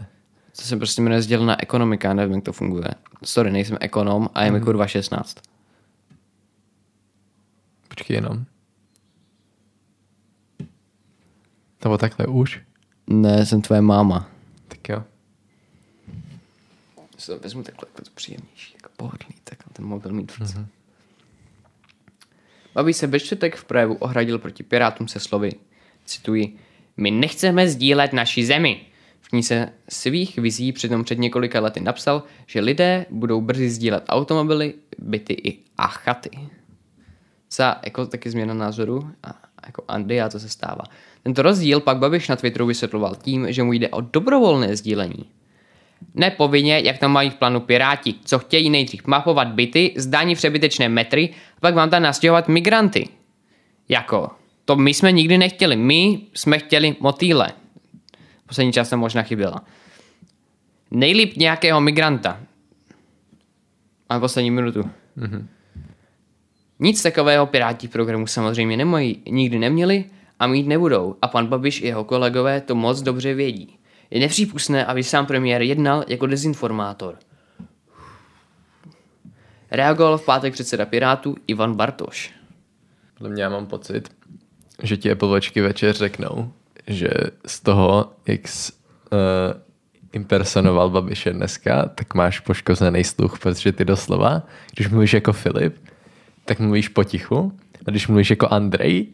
[0.55, 2.87] To se prostě jmenuje sdělená ekonomika, nevím, jak to funguje.
[3.23, 5.37] Sorry, nejsem ekonom a je mi kurva 16.
[7.87, 8.45] Počkej jenom.
[11.85, 12.61] Nebo takhle už?
[13.07, 14.29] Ne, jsem tvoje máma.
[14.67, 15.03] Tak jo.
[17.17, 20.53] Si to vezmu takhle, jako to příjemnější, jako pohodlný, tak ten mobil mít v ruce.
[20.53, 20.65] Mm-hmm.
[22.73, 25.51] Babi se ve čtvrtek v projevu ohradil proti Pirátům se slovy,
[26.05, 26.57] cituji,
[26.97, 28.85] my nechceme sdílet naši zemi.
[29.21, 34.03] V ní se svých vizí přitom před několika lety napsal, že lidé budou brzy sdílet
[34.09, 36.29] automobily, byty i a chaty.
[37.51, 40.83] Za jako taky změna názoru a jako Andy a to se stává.
[41.25, 45.25] Tento rozdíl pak Babiš na Twitteru vysvětloval tím, že mu jde o dobrovolné sdílení.
[46.13, 51.29] Nepovinně, jak tam mají v plánu Piráti, co chtějí nejdřív mapovat byty, zdání přebytečné metry
[51.57, 53.09] a pak vám tam nastěhovat migranty.
[53.89, 54.29] Jako,
[54.65, 57.51] to my jsme nikdy nechtěli, my jsme chtěli motýle.
[58.47, 59.65] Poslední část tam možná chyběla.
[60.91, 62.39] Nejlíp nějakého migranta.
[64.09, 64.89] Máme poslední minutu.
[65.17, 65.45] Mm-hmm.
[66.79, 70.05] Nic takového Piráti v programu samozřejmě nemají, nikdy neměli
[70.39, 73.79] a mít nebudou a pan Babiš i jeho kolegové to moc dobře vědí.
[74.11, 77.15] Je nepřípustné, aby sám premiér jednal jako dezinformátor.
[79.71, 82.33] Reagoval v pátek předseda Pirátů Ivan Bartoš.
[83.17, 84.09] Podle mě já mám pocit,
[84.83, 86.51] že ti Apple Watchky večer řeknou,
[86.87, 87.09] že
[87.45, 89.61] z toho, jak jsi, uh,
[90.13, 94.43] impersonoval Babiše dneska, tak máš poškozený sluch, protože ty doslova,
[94.75, 95.75] když mluvíš jako Filip,
[96.45, 97.51] tak mluvíš potichu,
[97.87, 99.07] a když mluvíš jako Andrej,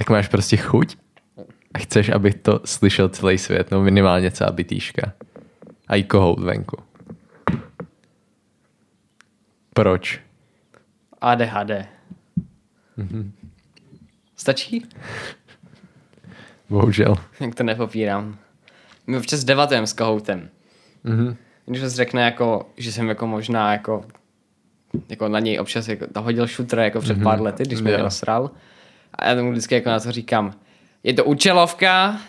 [0.00, 0.96] tak máš prostě chuť
[1.74, 5.12] a chceš, aby to slyšel celý svět, no minimálně celá bytýška.
[5.88, 6.76] A i kohout venku.
[9.74, 10.20] Proč?
[11.20, 11.70] ADHD.
[14.36, 14.86] Stačí?
[16.70, 17.16] Bohužel.
[17.40, 18.38] Jak to nepopírám.
[19.06, 20.48] My občas debatujeme s kohoutem.
[21.04, 21.36] Mhm.
[21.66, 24.04] když se řekne jako, že jsem jako možná jako,
[25.08, 28.02] jako na něj občas jako nahodil šutr jako před pár lety, když mě Jo.
[28.02, 28.50] nasral.
[29.20, 30.52] A já tomu vždycky jako na to říkám,
[31.02, 32.20] je to účelovka,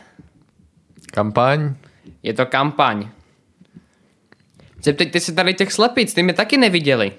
[1.14, 1.76] Kampaň?
[2.24, 3.10] je to kampaň.
[4.84, 7.12] Zeptejte se tady těch slepic, ty mě taky neviděli.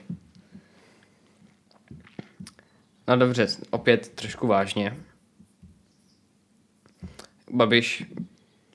[3.08, 4.96] No dobře, opět trošku vážně.
[7.50, 8.04] Babiš,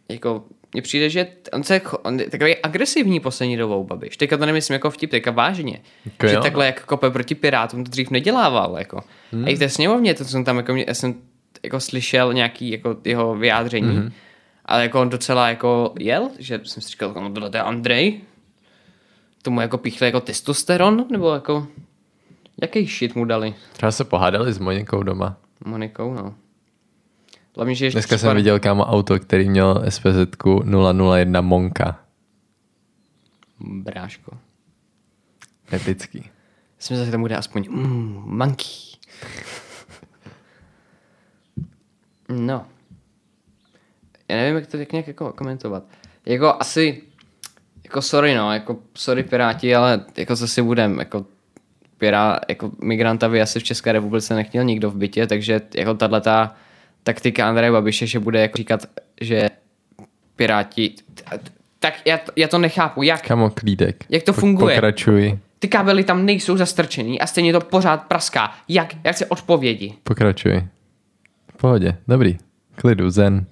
[0.09, 0.45] jako,
[0.77, 4.17] mně přijde, že on, se, on je takový agresivní poslední dobou, Babiš.
[4.17, 5.79] Teďka to nemyslím jako vtip, teďka vážně.
[6.05, 6.41] Jako že jo.
[6.41, 9.01] takhle jak kope proti Pirátům to dřív nedělával, jako.
[9.31, 9.45] Hmm.
[9.45, 11.15] A i v té sněmovně, to jsem tam, jako, já jsem
[11.63, 14.11] jako slyšel nějaký jako jeho vyjádření, hmm.
[14.65, 18.21] ale jako on docela jako jel, že jsem si říkal, no tohle to je Andrej,
[19.41, 21.67] tomu jako píchli jako testosteron, nebo jako,
[22.61, 25.37] jaký shit mu dali Třeba se pohádali s Monikou doma.
[25.65, 26.35] Monikou, no.
[27.57, 31.99] Hlavně, že ještě Dneska jsem připadá- viděl kámo auto, který měl SPZ 001 Monka.
[33.59, 34.37] Bráško.
[35.73, 36.29] Epický.
[36.79, 38.69] Jsem zase tomu dá aspoň mm, monkey.
[42.29, 42.65] No.
[44.29, 45.83] Já nevím, jak to tak nějak jako komentovat.
[46.25, 47.01] Jako asi,
[47.83, 51.25] jako sorry no, jako sorry Piráti, ale jako zase budem, jako
[51.97, 56.55] Pirá, jako migranta by asi v České republice nechtěl nikdo v bytě, takže jako tato
[57.07, 58.85] taktika Andreje Babiše, že bude jako říkat,
[59.21, 59.49] že
[60.35, 60.95] Piráti,
[61.79, 63.27] tak já, to- já to nechápu, jak?
[63.27, 64.03] Kamo klídek.
[64.09, 64.75] Jak to funguje?
[64.75, 65.39] Pokračuj.
[65.59, 68.55] Ty kabely tam nejsou zastrčený a stejně to pořád praská.
[68.67, 68.93] Jak?
[69.03, 69.93] Jak se odpovědi?
[70.03, 70.67] Pokračuj.
[71.53, 71.97] V pohodě.
[72.07, 72.37] Dobrý.
[72.75, 73.45] Klidu, zen.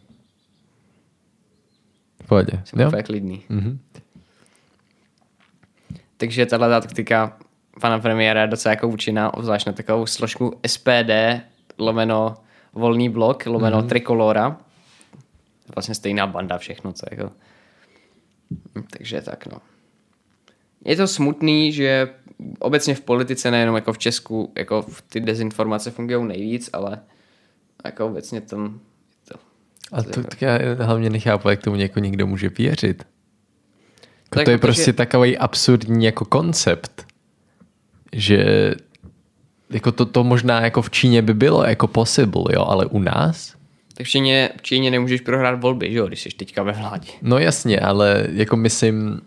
[2.23, 2.51] V pohodě.
[2.65, 2.87] Jsem Jo?
[2.87, 3.43] úplně klidný.
[3.49, 3.79] Mhm.
[6.17, 7.37] Takže tahle taktika
[7.81, 11.41] pana premiéra je docela jako účinná, obzvlášť na takovou složku SPD,
[11.77, 12.35] lomeno
[12.75, 13.87] volný blok, lomeno mm-hmm.
[13.87, 14.57] trikolora.
[15.75, 17.31] Vlastně stejná banda, všechno, co jako...
[18.89, 19.57] Takže tak, no.
[20.85, 22.09] Je to smutný, že
[22.59, 26.99] obecně v politice, nejenom jako v Česku, jako v ty dezinformace fungují nejvíc, ale
[27.85, 28.79] jako obecně tam
[29.27, 29.35] to,
[29.91, 33.03] A to, tak já hlavně nechápu, jak tomu něko někdo může věřit.
[34.23, 37.05] Jako Tak to je protože- prostě takový absurdní jako koncept,
[38.13, 38.71] že
[39.69, 43.55] jako to, to možná jako v Číně by bylo jako possible, jo, ale u nás?
[43.97, 47.11] Tak v Číně, v Číně nemůžeš prohrát volby, že jo, když jsi teďka ve vládě.
[47.21, 49.21] No jasně, ale jako myslím,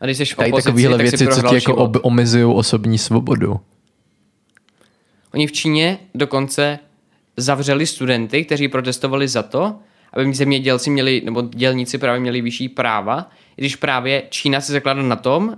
[0.00, 2.98] A když jsi v tady opozici, takovéhle tak věci, co ti jako ob, omezují osobní
[2.98, 3.60] svobodu.
[5.34, 6.78] Oni v Číně dokonce
[7.36, 9.76] zavřeli studenty, kteří protestovali za to,
[10.12, 15.16] aby zemědělci měli, nebo dělníci právě měli vyšší práva, když právě Čína se zakládá na
[15.16, 15.56] tom,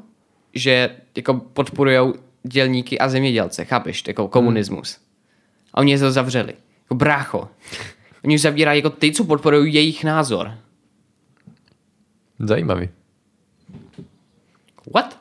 [0.55, 2.13] že jako podporují
[2.43, 4.99] dělníky a zemědělce, chápeš, jako komunismus.
[5.75, 6.55] A oni je to zavřeli.
[6.83, 7.49] Jako brácho.
[8.25, 10.59] Oni už zavírají jako ty, co podporují jejich názor.
[12.39, 12.89] Zajímavý.
[14.95, 15.21] What?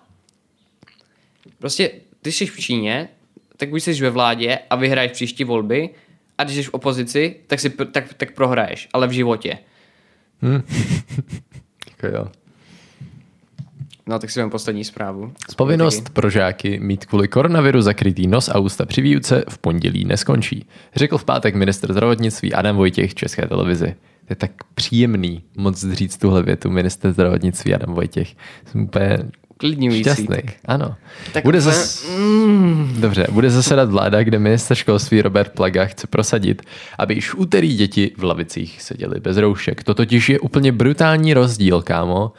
[1.60, 1.92] Prostě,
[2.22, 3.10] ty jsi v Číně,
[3.58, 5.90] tak už jsi ve vládě a vyhraješ příští volby
[6.38, 9.58] a když jsi v opozici, tak, si, tak, tak prohraješ, ale v životě.
[11.90, 12.32] Jako jo.
[14.10, 15.34] No tak si vem poslední zprávu.
[15.56, 20.66] Povinnost pro žáky mít kvůli koronaviru zakrytý nos a ústa při výuce v pondělí neskončí,
[20.96, 23.96] řekl v pátek minister zdravotnictví Adam Vojtěch České televizi.
[24.28, 28.36] To je tak příjemný moc říct tuhle větu minister zdravotnictví Adam Vojtěch.
[28.66, 29.20] Jsem úplně
[29.54, 30.02] Uklidňující.
[30.02, 30.38] šťastný.
[30.66, 30.96] Ano.
[31.34, 32.08] Tak bude zas...
[33.00, 36.62] Dobře, bude zasedat vláda, kde minister školství Robert Plaga chce prosadit,
[36.98, 39.84] aby již úterý děti v lavicích seděly bez roušek.
[39.84, 42.32] To totiž je úplně brutální rozdíl, kámo,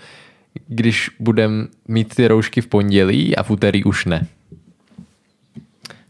[0.66, 4.26] když budem mít ty roušky v pondělí a v úterý už ne.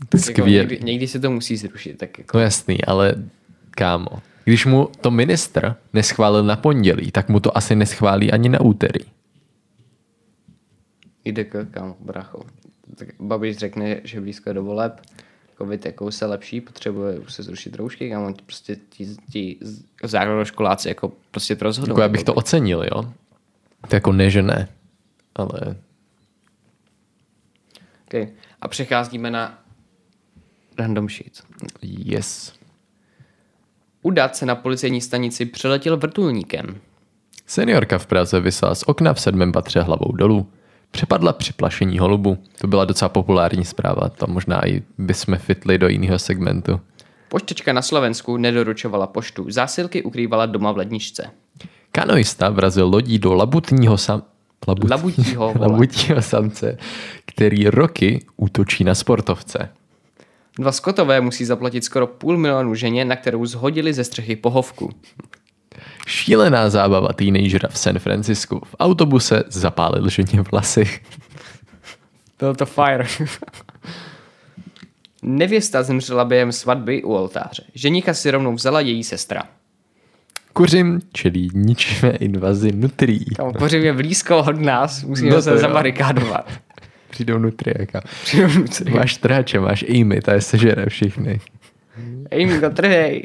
[0.01, 0.53] Jako Skvělý.
[0.53, 1.99] někdy, někdy se to musí zrušit.
[1.99, 2.39] Tak jako.
[2.39, 3.15] No jasný, ale
[3.71, 8.61] kámo, když mu to ministr neschválil na pondělí, tak mu to asi neschválí ani na
[8.61, 9.05] úterý.
[11.25, 12.43] Jde k kam, bracho.
[12.95, 15.01] Tak Babiš řekne, že blízko je do voleb,
[15.59, 19.59] covid jako se lepší, potřebuje už se zrušit roušky, kam prostě ti, ti
[20.03, 21.93] základoškoláci jako prostě to rozhodnou.
[21.93, 23.13] Jako já bych to ocenil, jo.
[23.89, 24.69] To jako ne, že ne.
[25.35, 25.77] Ale
[28.07, 28.29] Okay.
[28.61, 29.59] A přecházíme na
[30.79, 31.43] random sheet.
[31.83, 32.53] yes.
[34.03, 36.81] Udat se na policejní stanici přeletěl vrtulníkem.
[37.47, 40.53] Seniorka v Praze vysela z okna v sedmém patře hlavou dolů.
[40.91, 42.39] Přepadla při plašení holubu.
[42.61, 44.09] To byla docela populární zpráva.
[44.09, 46.81] To možná i bychom fitli do jiného segmentu.
[47.29, 49.51] Poštěčka na Slovensku nedoručovala poštu.
[49.51, 51.31] Zásilky ukrývala doma v ledničce.
[51.93, 54.23] Kanoista vrazil lodí do labutního sam...
[54.69, 54.91] Labut...
[54.91, 56.79] Labutího, labutího samce,
[57.27, 59.69] který roky útočí na sportovce.
[60.59, 64.91] Dva skotové musí zaplatit skoro půl milionu ženě, na kterou zhodili ze střechy pohovku.
[66.07, 68.61] Šílená zábava teenagera v San Francisku.
[68.65, 71.01] V autobuse zapálil ženě vlasy.
[72.39, 73.07] Byl to fire.
[75.23, 77.63] Nevěsta zemřela během svatby u oltáře.
[77.75, 79.43] Ženíka si rovnou vzala její sestra.
[80.53, 83.25] Kuřim čelí ničivé invazi nutrií.
[83.37, 85.59] Kam pořím je blízko od nás, musíme No no to se jo.
[85.59, 86.51] zabarikádovat.
[87.11, 88.01] Přijdou nutriáka.
[88.91, 91.41] Máš tráče, máš Amy, ta je sežere všechny.
[92.33, 93.25] Amy, to trhej.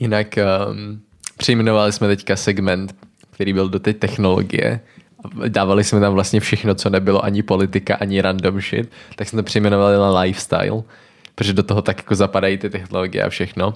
[0.00, 0.38] Jinak
[0.70, 1.00] um,
[1.36, 2.94] přejmenovali jsme teďka segment,
[3.30, 4.80] který byl do té technologie.
[5.48, 8.90] Dávali jsme tam vlastně všechno, co nebylo ani politika, ani random shit.
[9.16, 10.82] Tak jsme to přejmenovali na lifestyle,
[11.34, 13.74] protože do toho tak jako zapadají ty technologie a všechno.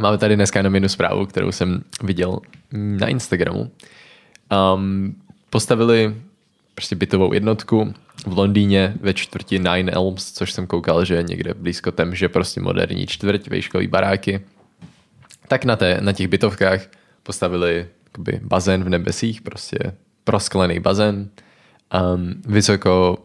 [0.00, 2.40] Máme tady dneska jenom jednu zprávu, kterou jsem viděl
[2.72, 3.70] na Instagramu.
[4.74, 5.16] Um,
[5.50, 6.14] postavili
[6.74, 7.94] prostě bytovou jednotku
[8.26, 12.60] v Londýně ve čtvrti Nine Elms, což jsem koukal, že je někde blízko Temže, prostě
[12.60, 14.40] moderní čtvrť, vejškový baráky.
[15.48, 16.80] Tak na, té, na těch bytovkách
[17.22, 19.78] postavili jakoby, bazén v nebesích, prostě
[20.24, 21.28] prosklený bazén.
[22.14, 23.18] Um, vysoko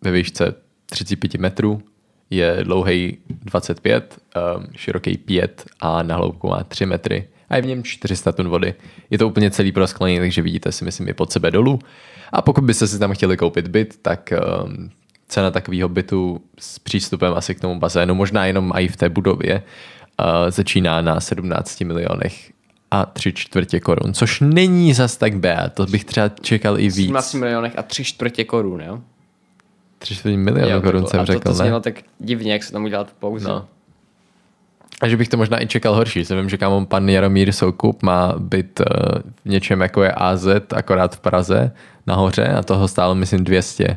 [0.00, 0.54] ve výšce
[0.86, 1.82] 35 metrů,
[2.30, 4.18] je dlouhý 25,
[4.56, 8.48] um, široký 5 a na hloubku má 3 metry a je v něm 400 tun
[8.48, 8.74] vody.
[9.10, 11.78] Je to úplně celý prosklený, takže vidíte si myslím i pod sebe dolů.
[12.32, 14.32] A pokud byste si tam chtěli koupit byt, tak
[14.64, 14.90] um,
[15.28, 19.62] cena takového bytu s přístupem asi k tomu bazénu, možná jenom i v té budově,
[20.20, 22.52] uh, začíná na 17 milionech
[22.90, 27.06] a tři čtvrtě korun, což není zas tak bad, to bych třeba čekal i víc.
[27.06, 29.00] 17 milionech a tři čtvrtě korun, jo?
[29.98, 31.10] Tři čtvrtě milionů korun takhle.
[31.10, 31.54] jsem a to, řekl, to ne?
[31.54, 33.48] znělo tak divně, jak se tam udělal tu pauzu.
[33.48, 33.68] No.
[35.02, 36.24] A že bych to možná i čekal horší.
[36.24, 38.86] Že vím, že kámo pan Jaromír Soukup má být uh,
[39.44, 41.72] v něčem jako je AZ, akorát v Praze,
[42.06, 43.96] nahoře a toho stálo myslím 200.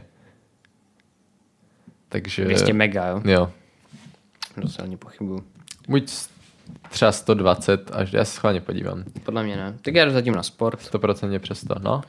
[2.09, 2.45] Takže...
[2.45, 3.21] 200 mega, jo?
[3.25, 3.51] Jo.
[4.57, 5.43] Docela nepochybuju.
[5.89, 6.11] Buď
[6.89, 9.03] třeba 120, až já se schválně podívám.
[9.23, 9.75] Podle mě ne.
[9.81, 10.79] Tak já jdu zatím na sport.
[10.79, 12.01] 100% přes to, no.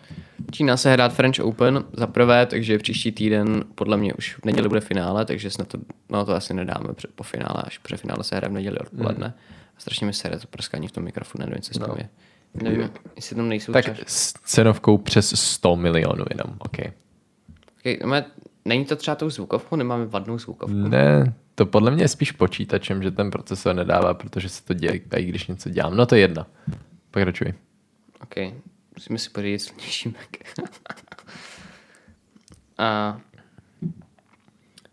[0.50, 4.68] Čína se hrát French Open za prvé, takže příští týden podle mě už v neděli
[4.68, 5.78] bude finále, takže snad to,
[6.08, 9.26] no to asi nedáme před, po finále, až před finále se hraje v neděli odpoledne.
[9.26, 9.34] Hmm.
[9.76, 12.08] A strašně mi se hraje to prskání v tom mikrofonu, nevím, co s tím je.
[12.54, 13.98] Nevím, jestli tam nejsou Tak třeba...
[14.06, 16.76] s cenovkou přes 100 milionů jenom, ok.
[17.80, 18.24] Okay, máme,
[18.64, 19.76] není to třeba tou zvukovkou?
[19.76, 20.76] Nemáme vadnou zvukovku?
[20.76, 25.00] Ne, to podle mě je spíš počítačem, že ten procesor nedává, protože se to děje,
[25.16, 25.96] i když něco dělám.
[25.96, 26.46] No to je jedno.
[27.10, 27.54] Pokračuj.
[28.22, 28.36] OK,
[28.94, 30.68] musíme si pořídit silnější Mac.
[32.78, 33.20] a,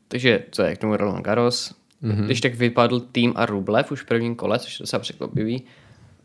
[0.08, 1.76] takže co je k tomu Roland Garros?
[2.04, 2.26] Mm-hmm.
[2.26, 5.64] Když tak vypadl tým a Rublev už v prvním kole, což je docela překvapivý.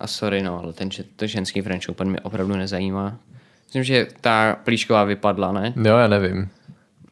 [0.01, 3.19] A sorry, no, ale ten, to ženský French Open mě opravdu nezajímá.
[3.65, 5.75] Myslím, že ta plíšková vypadla, ne?
[5.77, 6.49] Jo, já nevím.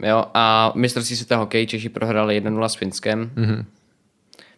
[0.02, 3.30] Jo, a mistrovství světa hokej Češi prohráli 1-0 s Finskem.
[3.34, 3.56] Mm-hmm.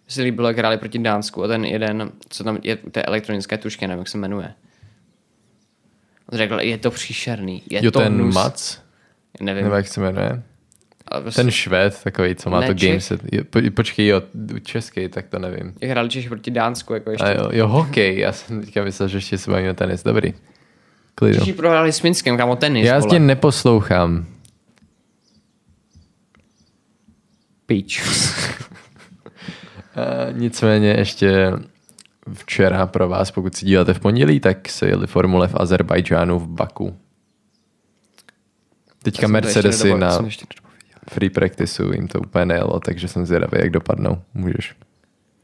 [0.07, 3.03] Mně se líbilo, jak hráli proti Dánsku a ten jeden, co tam je u té
[3.03, 4.53] elektronické tušky, nevím, jak se jmenuje.
[6.33, 8.35] On řekl, je to příšerný, je Jo, to ten hnus.
[8.35, 8.79] Mac,
[9.41, 10.43] Nevím, nebo jak se jmenuje?
[11.23, 12.89] prostě, Ten Švéd, takový, co má Ne, to Čech.
[12.91, 13.21] gameset.
[13.51, 14.23] Po, počkej, jo,
[14.63, 15.75] český, tak to nevím.
[15.81, 17.25] jak hráli Češi proti Dánsku, jako ještě.
[17.27, 20.35] A jo, jo, hokej, já jsem teďka myslel, že ještě se bavíme o tenis, dobrý.
[21.15, 21.39] Klidu.
[21.39, 24.27] Češi prohráli s Finskem, kámo, tenis, Já tě neposlouchám.
[27.73, 28.03] Píč.
[28.03, 28.07] Uh,
[30.33, 31.53] nicméně ještě
[32.33, 36.49] včera pro vás, pokud si díváte v pondělí, tak se jeli formule v Azerbajdžánu v
[36.49, 36.97] Baku.
[39.03, 40.19] Teďka Mercedesy na
[41.11, 44.23] free practiceu jim to úplně nejelo, takže jsem zvědavý, jak dopadnou.
[44.35, 44.77] Můžeš.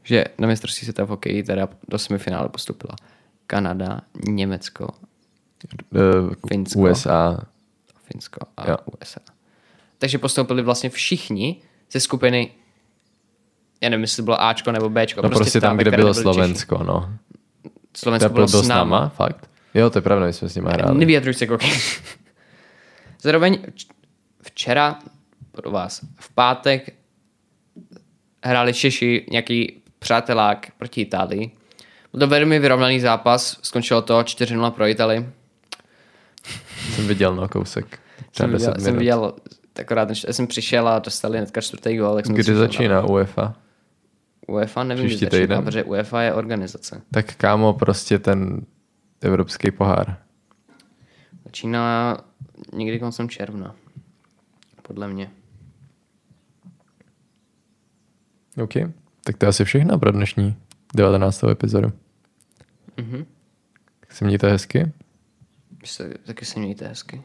[0.03, 2.95] Že na mistrovství světa v hokeji teda do semifinále postupila
[3.47, 4.87] Kanada, Německo,
[5.95, 6.79] Uh, Finsko.
[6.79, 7.39] USA.
[8.03, 8.77] Finsko a Jo.
[9.01, 9.19] USA.
[9.97, 11.61] Takže postoupili vlastně všichni
[11.91, 12.51] ze skupiny,
[13.81, 15.21] já nevím, jestli to bylo Ačko nebo Bčko.
[15.21, 17.09] No prostě, ta, tam, ve kde bylo Slovensko, no.
[17.63, 17.69] Češi.
[17.97, 19.09] Slovensko To bylo, byl s náma.
[19.09, 19.49] fakt?
[19.73, 20.99] Jo, to je pravda, my jsme s nimi hráli.
[20.99, 21.71] Nevyjadruj se, koky.
[23.21, 23.59] Zároveň
[24.41, 24.99] včera
[25.51, 26.93] pro vás v pátek
[28.43, 31.51] hráli Češi nějaký přátelák proti Itálii.
[32.11, 35.29] Byl to velmi vyrovnaný zápas, skončilo to 4-0 pro Itálii.
[36.95, 37.99] Jsem viděl, no, kousek.
[38.33, 39.33] Jsem 10 viděl, jsem viděl
[39.79, 42.15] akorát, než jsem přišel a dostali hnedka čtvrtý gól.
[42.15, 43.41] Tak jsem Kdy začíná UEFA?
[43.41, 43.55] Na
[44.47, 47.01] UEFA nevím, Příští kdy začíná, protože UEFA je organizace.
[47.11, 48.65] Tak kámo, prostě ten
[49.21, 50.17] evropský pohár.
[51.45, 52.17] Začíná
[52.73, 53.75] někdy koncem června.
[54.81, 55.31] Podle mě.
[58.63, 58.73] OK.
[59.23, 60.55] Tak to je asi všechno pro dnešní
[60.95, 61.43] 19.
[61.43, 61.91] epizodu.
[62.97, 63.25] Mhm.
[63.99, 64.91] Tak se mějte hezky.
[65.85, 67.21] Se, taky se mějte hezky.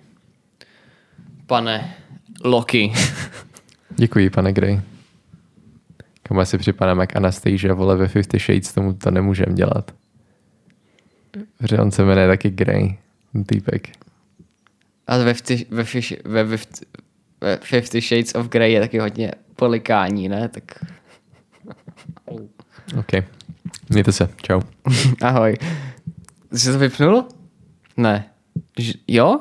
[1.46, 1.94] Pane
[2.44, 2.92] Loki.
[3.96, 4.80] Děkuji, pane Gray.
[6.22, 9.94] Kam si připadám jak Anastasia, vole, ve Fifty Shades tomu to nemůžem dělat.
[11.58, 12.98] Protože on se jmenuje taky Grey,
[13.32, 13.88] ten týpek.
[15.06, 16.56] A ve, fty, ve, fiš, ve, ve,
[17.40, 20.48] ve Fifty Shades of Grey je taky hodně polikání, ne?
[20.48, 20.84] Tak
[22.98, 23.12] OK.
[23.88, 24.28] Mějte se.
[24.42, 24.60] Čau.
[25.22, 25.56] ahoj.
[26.52, 27.24] Jsi to vypnul?
[27.96, 28.30] Ne.
[28.78, 29.40] Ž- jo?